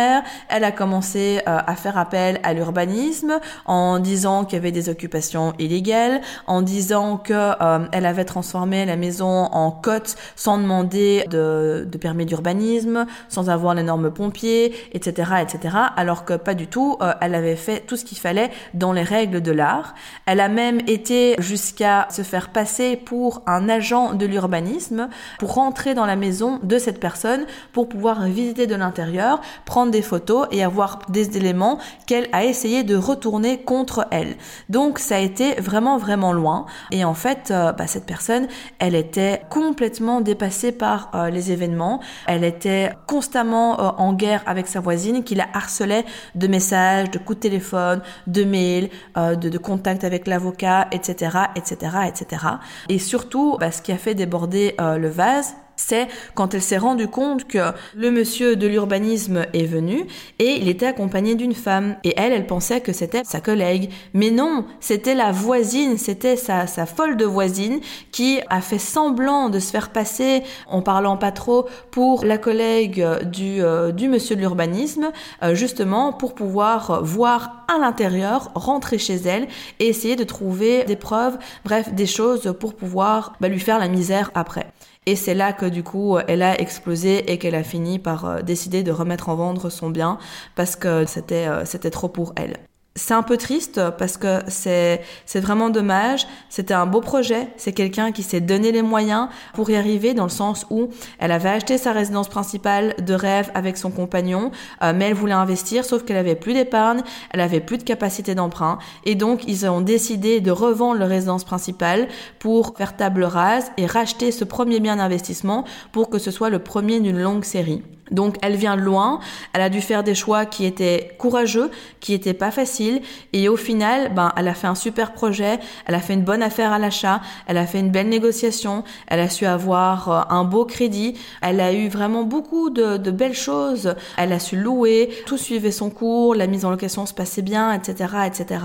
elle 0.49 0.65
a 0.65 0.73
commencé 0.73 1.41
euh, 1.47 1.59
à 1.67 1.77
faire 1.77 1.99
appel 1.99 2.41
à 2.43 2.53
l'urbanisme 2.53 3.39
en 3.67 3.99
disant 3.99 4.45
qu'il 4.45 4.57
y 4.57 4.59
avait 4.59 4.73
des 4.73 4.89
occupations 4.89 5.53
illégales, 5.59 6.21
en 6.47 6.63
disant 6.63 7.17
que 7.17 7.33
euh, 7.33 7.87
elle 7.93 8.07
avait 8.07 8.25
transformé 8.25 8.85
la 8.85 8.97
maison 8.97 9.27
en 9.27 9.71
côte 9.71 10.17
sans 10.37 10.59
demander 10.59 11.25
de, 11.31 11.89
permis 12.01 12.27
d'urbanisme, 12.27 13.07
sans 13.29 13.51
avoir 13.51 13.75
les 13.75 13.83
normes 13.83 14.11
pompiers, 14.11 14.75
etc., 14.93 15.33
etc. 15.43 15.77
Alors 15.97 16.25
que 16.25 16.35
pas 16.35 16.55
du 16.55 16.67
tout. 16.67 16.97
Euh, 17.01 17.13
elle 17.21 17.35
avait 17.35 17.57
fait 17.57 17.81
tout 17.81 17.97
ce 17.97 18.05
qu'il 18.05 18.19
fallait 18.19 18.51
dans 18.75 18.93
les 18.93 19.03
règles 19.03 19.41
de 19.41 19.53
l'art. 19.53 19.95
Elle 20.27 20.41
a 20.41 20.49
même 20.49 20.81
été 20.87 21.37
jusqu'à 21.39 22.07
se 22.11 22.23
faire 22.23 22.51
passer 22.51 22.97
pour 22.97 23.43
un 23.47 23.69
agent 23.69 24.15
de 24.15 24.27
l'urbanisme 24.27 25.09
pour 25.39 25.55
rentrer 25.55 25.95
dans 25.95 26.07
la 26.07 26.17
maison 26.17 26.61
de 26.63 26.79
cette 26.79 27.01
personne 27.01 27.47
pour 27.73 27.89
pouvoir 27.89 28.23
visiter 28.25 28.67
de 28.67 28.75
l'intérieur, 28.75 29.41
prendre 29.65 29.84
des 29.91 30.03
photos 30.03 30.47
et 30.51 30.63
avoir 30.63 31.01
des 31.09 31.37
éléments 31.37 31.79
qu'elle 32.07 32.29
a 32.33 32.45
essayé 32.45 32.83
de 32.83 32.97
retourner 32.97 33.63
contre 33.63 34.07
elle. 34.11 34.37
Donc 34.69 34.99
ça 34.99 35.17
a 35.17 35.19
été 35.19 35.55
vraiment 35.61 35.99
vraiment 35.99 36.33
loin. 36.33 36.67
Et 36.91 37.05
en 37.05 37.15
fait, 37.15 37.51
euh, 37.51 37.73
bah, 37.73 37.87
cette 37.87 38.07
personne, 38.07 38.49
elle 38.79 38.95
était 38.95 39.43
complètement 39.51 40.21
dépassée 40.21 40.73
par 40.73 41.11
euh, 41.15 41.31
les 41.31 41.53
événements. 41.53 42.01
Elle 42.27 42.45
était 42.45 42.93
constamment 43.07 43.81
euh, 43.81 43.91
en 43.99 44.13
guerre 44.13 44.43
avec 44.47 44.67
sa 44.67 44.81
voisine 44.81 45.25
qui 45.25 45.35
la 45.35 45.47
harcelait 45.53 46.05
de 46.35 46.47
messages, 46.47 47.11
de 47.11 47.19
coups 47.19 47.39
de 47.39 47.43
téléphone, 47.43 48.03
de 48.27 48.45
mails, 48.45 48.91
de, 49.17 49.49
de 49.49 49.59
contacts 49.59 50.05
avec 50.05 50.27
l'avocat, 50.27 50.89
etc., 50.93 51.39
etc., 51.57 51.97
etc. 52.09 52.47
Et 52.89 52.99
surtout, 52.99 53.57
bah, 53.59 53.71
ce 53.71 53.83
qui 53.83 53.93
a 53.93 53.99
fait 53.99 54.15
déborder 54.15 54.75
le 54.79 55.09
vase, 55.09 55.55
c'est 55.77 56.09
quand 56.35 56.55
elle 56.55 56.63
s'est 56.63 56.79
rendue 56.79 57.09
compte 57.09 57.47
que 57.47 57.73
le 57.95 58.11
monsieur 58.11 58.57
de 58.57 58.67
l'urbanisme 58.67 59.47
est 59.53 59.67
venu 59.67 60.07
et 60.39 60.57
il 60.61 60.69
était 60.69 60.87
accompagné 60.87 61.35
d'une 61.35 61.55
femme. 61.55 61.97
Et 62.05 62.15
elle, 62.17 62.33
elle 62.33 62.47
pensait 62.47 62.81
que 62.81 62.93
c'était 62.93 63.25
sa 63.25 63.41
collègue. 63.41 63.91
Mais 64.13 64.31
non, 64.31 64.67
c'était 64.81 65.15
la 65.15 65.33
voisine, 65.33 65.99
c'était 65.99 66.37
sa, 66.37 66.67
sa 66.67 66.87
folle 66.87 67.17
de 67.17 67.25
voisine 67.25 67.81
qui 68.13 68.41
a 68.51 68.61
fait 68.61 68.79
semblant 68.79 69.49
de 69.49 69.59
se 69.59 69.71
faire 69.71 69.91
passer 69.91 70.43
en 70.69 70.83
parlant 70.83 71.17
pas 71.17 71.33
trop 71.33 71.67
pour 71.91 72.25
la 72.25 72.39
collègue 72.39 73.05
du, 73.25 73.63
euh, 73.63 73.93
du 73.93 74.09
monsieur 74.09 74.37
de 74.37 74.41
l'urbanisme, 74.41 75.11
euh, 75.43 75.55
justement 75.55 76.13
pour 76.13 76.35
pouvoir 76.35 77.03
voir 77.03 77.65
à 77.75 77.79
l'intérieur, 77.79 78.51
rentrer 78.55 78.99
chez 78.99 79.17
elle 79.17 79.49
et 79.79 79.89
essayer 79.89 80.17
de 80.17 80.25
trouver 80.25 80.85
des 80.85 80.97
preuves, 80.97 81.39
bref, 81.65 81.93
des 81.93 82.07
choses 82.07 82.55
pour 82.59 82.75
pouvoir 82.75 83.35
bah, 83.41 83.49
lui 83.49 83.61
faire 83.61 83.79
la 83.79 83.89
misère 83.89 84.31
après. 84.35 84.73
Et 85.07 85.17
c'est 85.17 85.35
là 85.35 85.53
que 85.53 85.67
du 85.67 85.83
coup, 85.83 86.17
elle 86.29 86.43
a 86.43 86.59
explosé 86.61 87.31
et 87.33 87.39
qu'elle 87.39 87.55
a 87.55 87.63
fini 87.63 87.99
par 87.99 88.25
euh, 88.25 88.43
décider 88.43 88.83
de 88.83 88.91
remettre 88.91 89.29
en 89.29 89.35
vendre 89.37 89.69
son 89.71 89.91
bien 89.91 90.19
parce 90.55 90.77
que 90.77 91.05
c'était 91.07 91.47
euh, 91.47 91.65
c'était 91.65 91.91
trop 91.91 92.09
pour 92.09 92.33
elle. 92.37 92.59
C'est 92.97 93.15
un 93.15 93.25
peu 93.25 93.37
triste 93.37 93.81
parce 93.99 94.17
que 94.17 94.39
c'est 94.47 95.01
c'est 95.27 95.41
vraiment 95.41 95.69
dommage. 95.69 96.29
C'était 96.49 96.75
un 96.75 96.87
beau 96.87 97.01
projet. 97.01 97.49
C'est 97.57 97.73
quelqu'un 97.73 98.13
qui 98.13 98.23
s'est 98.23 98.41
donné 98.41 98.71
les 98.71 98.83
moyens 98.83 99.27
pour 99.53 99.69
y 99.69 99.75
arriver 99.75 100.15
dans 100.15 100.23
le 100.23 100.31
sens 100.31 100.65
où 100.71 100.91
elle 101.19 101.33
avait 101.33 101.49
acheté 101.49 101.77
sa 101.77 101.91
résidence 101.91 102.29
principale 102.29 102.95
de 103.05 103.15
rêve 103.15 103.51
avec 103.55 103.79
son 103.79 103.91
compagnon, 103.91 104.53
euh, 104.85 104.93
mais 104.95 105.07
elle 105.07 105.15
voulait 105.15 105.33
investir 105.33 105.85
sauf 105.85 106.05
qu'elle 106.05 106.17
avait 106.17 106.37
plus 106.37 106.55
d'épargne, 106.55 107.03
elle 107.33 107.41
avait 107.41 107.59
plus 107.59 107.79
de 107.79 107.83
capacité 107.83 108.37
d'emprunt 108.37 108.79
et 109.05 109.17
donc 109.17 109.43
ils 109.49 109.67
ont 109.67 109.81
décidé 109.81 110.41
de 110.41 110.53
revendre 110.53 111.01
leur 111.01 111.09
résidence 111.09 111.43
principale 111.43 112.07
pour 112.39 112.77
faire 112.77 112.97
table 112.97 113.25
rase 113.25 113.73
et 113.77 113.87
racheter 113.87 114.31
ce 114.31 114.45
premier 114.45 114.79
bien 114.79 114.97
d'investissement 114.97 115.65
pour 115.91 116.11
que 116.11 116.21
ce 116.21 116.31
soit 116.31 116.49
le 116.49 116.61
premier 116.61 117.01
d'une 117.01 117.21
longue 117.21 117.43
série. 117.43 117.83
Donc 118.11 118.37
elle 118.43 118.57
vient 118.57 118.77
loin, 118.77 119.21
elle 119.53 119.63
a 119.63 119.71
dû 119.71 119.81
faire 119.81 120.05
des 120.05 120.15
choix 120.15 120.45
qui 120.45 120.67
étaient 120.67 121.15
courageux, 121.19 121.71
qui 122.01 122.13
étaient 122.13 122.35
pas 122.35 122.51
faciles. 122.51 123.01
Et 123.33 123.49
au 123.49 123.57
final, 123.57 124.13
ben 124.15 124.33
elle 124.37 124.49
a 124.49 124.55
fait 124.55 124.67
un 124.67 124.75
super 124.75 125.13
projet, 125.13 125.59
elle 125.87 125.95
a 125.95 126.01
fait 126.01 126.15
une 126.15 126.23
bonne 126.23 126.43
affaire 126.43 126.73
à 126.73 126.79
l'achat, 126.79 127.21
elle 127.47 127.57
a 127.57 127.67
fait 127.67 127.81
une 127.81 127.91
belle 127.91 128.09
négociation, 128.09 128.85
elle 129.07 129.21
a 129.21 129.29
su 129.29 129.47
avoir 129.47 130.09
euh, 130.11 130.21
un 130.29 130.45
beau 130.45 130.65
crédit, 130.65 131.19
elle 131.41 131.61
a 131.61 131.73
eu 131.73 131.89
vraiment 131.89 132.25
beaucoup 132.25 132.71
de, 132.71 132.99
belles 133.11 133.35
choses, 133.35 133.95
elle 134.17 134.33
a 134.33 134.39
su 134.39 134.57
louer, 134.57 135.11
tout 135.27 135.39
suivait 135.39 135.71
son 135.71 135.91
cours, 135.91 136.35
la 136.35 136.47
mise 136.47 136.65
en 136.65 136.71
location 136.71 137.07
se 137.07 137.15
passait 137.15 137.43
bien, 137.43 137.73
etc., 137.73 138.15
etc. 138.27 138.61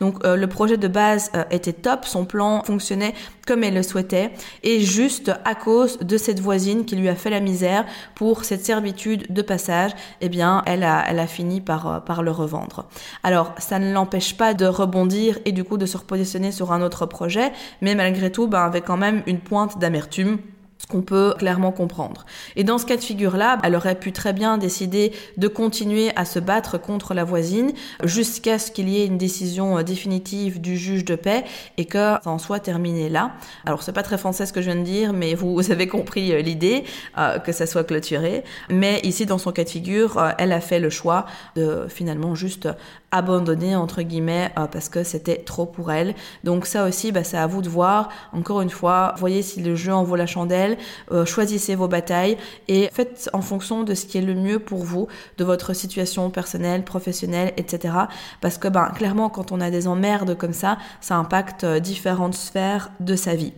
Donc 0.00 0.24
euh, 0.24 0.36
le 0.36 0.46
projet 0.46 0.76
de 0.76 0.88
base 0.88 1.30
euh, 1.34 1.44
était 1.50 1.72
top, 1.72 2.06
son 2.06 2.24
plan 2.24 2.62
fonctionnait 2.64 3.14
comme 3.50 3.64
elle 3.64 3.74
le 3.74 3.82
souhaitait 3.82 4.30
et 4.62 4.78
juste 4.78 5.32
à 5.44 5.56
cause 5.56 5.98
de 5.98 6.16
cette 6.16 6.38
voisine 6.38 6.84
qui 6.84 6.94
lui 6.94 7.08
a 7.08 7.16
fait 7.16 7.30
la 7.30 7.40
misère 7.40 7.84
pour 8.14 8.44
cette 8.44 8.64
servitude 8.64 9.26
de 9.28 9.42
passage, 9.42 9.90
eh 10.20 10.28
bien, 10.28 10.62
elle 10.66 10.84
a, 10.84 11.26
fini 11.26 11.60
par, 11.60 11.86
euh, 11.88 11.98
par 11.98 12.22
le 12.22 12.30
revendre. 12.30 12.86
Alors, 13.24 13.52
ça 13.58 13.80
ne 13.80 13.92
l'empêche 13.92 14.36
pas 14.36 14.54
de 14.54 14.66
rebondir 14.66 15.40
et 15.46 15.50
du 15.50 15.64
coup 15.64 15.78
de 15.78 15.86
se 15.86 15.96
repositionner 15.96 16.52
sur 16.52 16.70
un 16.70 16.80
autre 16.80 17.06
projet, 17.06 17.50
mais 17.80 17.96
malgré 17.96 18.30
tout, 18.30 18.46
ben, 18.46 18.60
avec 18.60 18.84
quand 18.84 18.96
même 18.96 19.24
une 19.26 19.40
pointe 19.40 19.80
d'amertume 19.80 20.38
qu'on 20.86 21.02
peut 21.02 21.34
clairement 21.38 21.72
comprendre. 21.72 22.24
Et 22.56 22.64
dans 22.64 22.78
ce 22.78 22.86
cas 22.86 22.96
de 22.96 23.02
figure-là, 23.02 23.58
elle 23.62 23.74
aurait 23.74 23.98
pu 23.98 24.12
très 24.12 24.32
bien 24.32 24.58
décider 24.58 25.12
de 25.36 25.48
continuer 25.48 26.10
à 26.16 26.24
se 26.24 26.38
battre 26.38 26.78
contre 26.78 27.14
la 27.14 27.24
voisine 27.24 27.72
jusqu'à 28.04 28.58
ce 28.58 28.70
qu'il 28.70 28.88
y 28.88 29.00
ait 29.00 29.06
une 29.06 29.18
décision 29.18 29.78
euh, 29.78 29.82
définitive 29.82 30.60
du 30.60 30.76
juge 30.76 31.04
de 31.04 31.14
paix 31.14 31.44
et 31.76 31.84
que 31.84 31.98
ça 31.98 32.20
en 32.26 32.38
soit 32.38 32.60
terminé 32.60 33.08
là. 33.08 33.32
Alors 33.66 33.82
c'est 33.82 33.92
pas 33.92 34.02
très 34.02 34.18
français 34.18 34.46
ce 34.46 34.52
que 34.52 34.60
je 34.60 34.70
viens 34.70 34.80
de 34.80 34.84
dire, 34.84 35.12
mais 35.12 35.34
vous, 35.34 35.70
avez 35.70 35.86
compris 35.86 36.32
euh, 36.32 36.40
l'idée, 36.40 36.84
euh, 37.18 37.38
que 37.38 37.52
ça 37.52 37.66
soit 37.66 37.84
clôturé. 37.84 38.44
Mais 38.68 39.00
ici, 39.02 39.26
dans 39.26 39.38
son 39.38 39.52
cas 39.52 39.64
de 39.64 39.68
figure, 39.68 40.20
elle 40.38 40.52
a 40.52 40.60
fait 40.60 40.80
le 40.80 40.90
choix 40.90 41.26
de 41.56 41.86
finalement 41.88 42.34
juste 42.34 42.68
abandonner 43.10 43.76
entre 43.76 44.02
guillemets 44.02 44.52
parce 44.72 44.88
que 44.88 45.04
c'était 45.04 45.38
trop 45.38 45.66
pour 45.66 45.90
elle. 45.90 46.14
Donc 46.44 46.66
ça 46.66 46.86
aussi, 46.86 47.12
bah, 47.12 47.24
c'est 47.24 47.36
à 47.36 47.46
vous 47.46 47.62
de 47.62 47.68
voir. 47.68 48.08
Encore 48.32 48.60
une 48.60 48.70
fois, 48.70 49.14
voyez 49.18 49.42
si 49.42 49.62
le 49.62 49.74
jeu 49.74 49.92
en 49.92 50.04
vaut 50.04 50.16
la 50.16 50.26
chandelle 50.26 50.76
euh, 51.12 51.24
choisissez 51.24 51.74
vos 51.74 51.88
batailles 51.88 52.36
et 52.68 52.88
faites 52.92 53.30
en 53.32 53.42
fonction 53.42 53.82
de 53.82 53.94
ce 53.94 54.06
qui 54.06 54.18
est 54.18 54.22
le 54.22 54.34
mieux 54.34 54.58
pour 54.58 54.84
vous, 54.84 55.08
de 55.38 55.44
votre 55.44 55.74
situation 55.74 56.30
personnelle, 56.30 56.84
professionnelle, 56.84 57.52
etc. 57.56 57.94
Parce 58.40 58.58
que 58.58 58.68
ben, 58.68 58.90
clairement, 58.94 59.30
quand 59.30 59.52
on 59.52 59.60
a 59.60 59.70
des 59.70 59.86
emmerdes 59.86 60.36
comme 60.36 60.52
ça, 60.52 60.78
ça 61.00 61.16
impacte 61.16 61.64
euh, 61.64 61.80
différentes 61.80 62.34
sphères 62.34 62.90
de 63.00 63.16
sa 63.16 63.34
vie. 63.34 63.52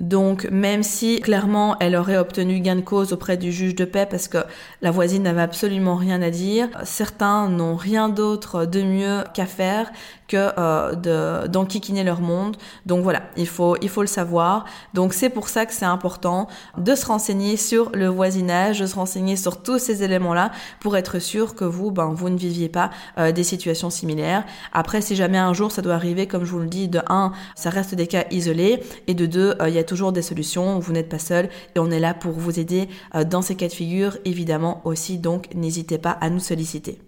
Donc 0.00 0.48
même 0.50 0.82
si 0.82 1.20
clairement 1.20 1.76
elle 1.78 1.94
aurait 1.94 2.16
obtenu 2.16 2.58
gain 2.58 2.76
de 2.76 2.80
cause 2.80 3.12
auprès 3.12 3.36
du 3.36 3.52
juge 3.52 3.76
de 3.76 3.84
paix 3.84 4.06
parce 4.10 4.26
que 4.26 4.38
la 4.82 4.90
voisine 4.90 5.22
n'avait 5.22 5.42
absolument 5.42 5.94
rien 5.94 6.20
à 6.20 6.30
dire, 6.30 6.68
certains 6.82 7.48
n'ont 7.48 7.76
rien 7.76 8.08
d'autre 8.08 8.66
de 8.66 8.82
mieux 8.82 9.22
qu'à 9.34 9.46
faire 9.46 9.92
que 10.28 10.50
euh, 10.58 11.46
d'enquiquiner 11.46 12.04
leur 12.04 12.20
monde. 12.20 12.56
Donc 12.86 13.02
voilà, 13.02 13.22
il 13.36 13.46
faut, 13.46 13.76
il 13.82 13.88
faut 13.88 14.00
le 14.00 14.06
savoir. 14.06 14.64
Donc 14.94 15.14
c'est 15.14 15.30
pour 15.30 15.48
ça 15.48 15.66
que 15.66 15.72
c'est 15.72 15.84
important 15.84 16.48
de 16.78 16.94
se 16.94 17.06
renseigner 17.06 17.56
sur 17.56 17.90
le 17.94 18.08
voisinage, 18.08 18.80
de 18.80 18.86
se 18.86 18.94
renseigner 18.94 19.36
sur 19.36 19.62
tous 19.62 19.78
ces 19.78 20.02
éléments-là 20.02 20.50
pour 20.80 20.96
être 20.96 21.18
sûr 21.18 21.54
que 21.54 21.64
vous, 21.64 21.90
ben, 21.90 22.12
vous 22.14 22.28
ne 22.28 22.36
viviez 22.36 22.68
pas 22.68 22.90
euh, 23.18 23.32
des 23.32 23.44
situations 23.44 23.90
similaires. 23.90 24.44
Après, 24.72 25.00
si 25.00 25.16
jamais 25.16 25.38
un 25.38 25.52
jour 25.52 25.70
ça 25.70 25.82
doit 25.82 25.94
arriver, 25.94 26.26
comme 26.26 26.44
je 26.44 26.50
vous 26.50 26.60
le 26.60 26.68
dis, 26.68 26.88
de 26.88 27.00
un, 27.08 27.32
ça 27.54 27.70
reste 27.70 27.94
des 27.94 28.06
cas 28.06 28.24
isolés, 28.30 28.82
et 29.06 29.14
de 29.14 29.26
deux, 29.26 29.54
euh, 29.60 29.68
il 29.68 29.74
y 29.74 29.78
a 29.78 29.84
toujours 29.84 30.12
des 30.12 30.22
solutions. 30.22 30.78
Vous 30.78 30.92
n'êtes 30.92 31.08
pas 31.08 31.18
seul 31.18 31.48
et 31.74 31.78
on 31.78 31.90
est 31.90 32.00
là 32.00 32.14
pour 32.14 32.32
vous 32.32 32.58
aider 32.58 32.88
euh, 33.14 33.24
dans 33.24 33.42
ces 33.42 33.56
cas 33.56 33.68
de 33.68 33.72
figure, 33.72 34.18
évidemment 34.24 34.80
aussi. 34.84 35.18
Donc 35.18 35.54
n'hésitez 35.54 35.98
pas 35.98 36.12
à 36.12 36.30
nous 36.30 36.40
solliciter. 36.40 36.98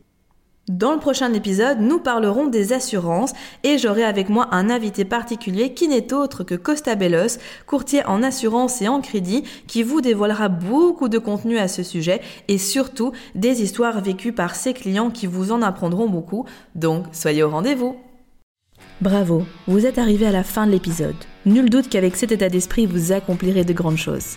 Dans 0.69 0.95
le 0.95 0.99
prochain 0.99 1.33
épisode, 1.33 1.79
nous 1.79 2.01
parlerons 2.01 2.49
des 2.49 2.73
assurances 2.73 3.33
et 3.63 3.79
j'aurai 3.79 4.03
avec 4.03 4.29
moi 4.29 4.49
un 4.51 4.69
invité 4.69 5.05
particulier 5.05 5.75
qui 5.75 5.87
n'est 5.87 6.13
autre 6.13 6.43
que 6.43 6.57
Costa 6.57 6.97
Bellos, 6.97 7.39
courtier 7.67 8.05
en 8.05 8.21
assurance 8.25 8.83
et 8.83 8.89
en 8.89 9.01
crédit, 9.01 9.45
qui 9.69 9.85
vous 9.85 10.01
dévoilera 10.01 10.49
beaucoup 10.49 11.09
de 11.09 11.19
contenu 11.19 11.59
à 11.59 11.69
ce 11.69 11.85
sujet 11.85 12.21
et 12.49 12.59
surtout 12.59 13.13
des 13.37 13.63
histoires 13.63 14.01
vécues 14.01 14.33
par 14.33 14.57
ses 14.57 14.75
clients 14.75 15.11
qui 15.11 15.29
vous 15.29 15.53
en 15.53 15.63
apprendront 15.63 16.09
beaucoup. 16.09 16.47
Donc, 16.75 17.05
soyez 17.13 17.45
au 17.45 17.51
rendez-vous. 17.51 17.95
Bravo, 19.01 19.45
vous 19.69 19.87
êtes 19.87 19.99
arrivé 19.99 20.27
à 20.27 20.33
la 20.33 20.43
fin 20.43 20.67
de 20.67 20.73
l'épisode. 20.73 21.15
Nul 21.45 21.71
doute 21.71 21.89
qu'avec 21.89 22.17
cet 22.17 22.33
état 22.33 22.49
d'esprit, 22.49 22.87
vous 22.87 23.13
accomplirez 23.13 23.65
de 23.65 23.73
grandes 23.73 23.99
choses. 23.99 24.37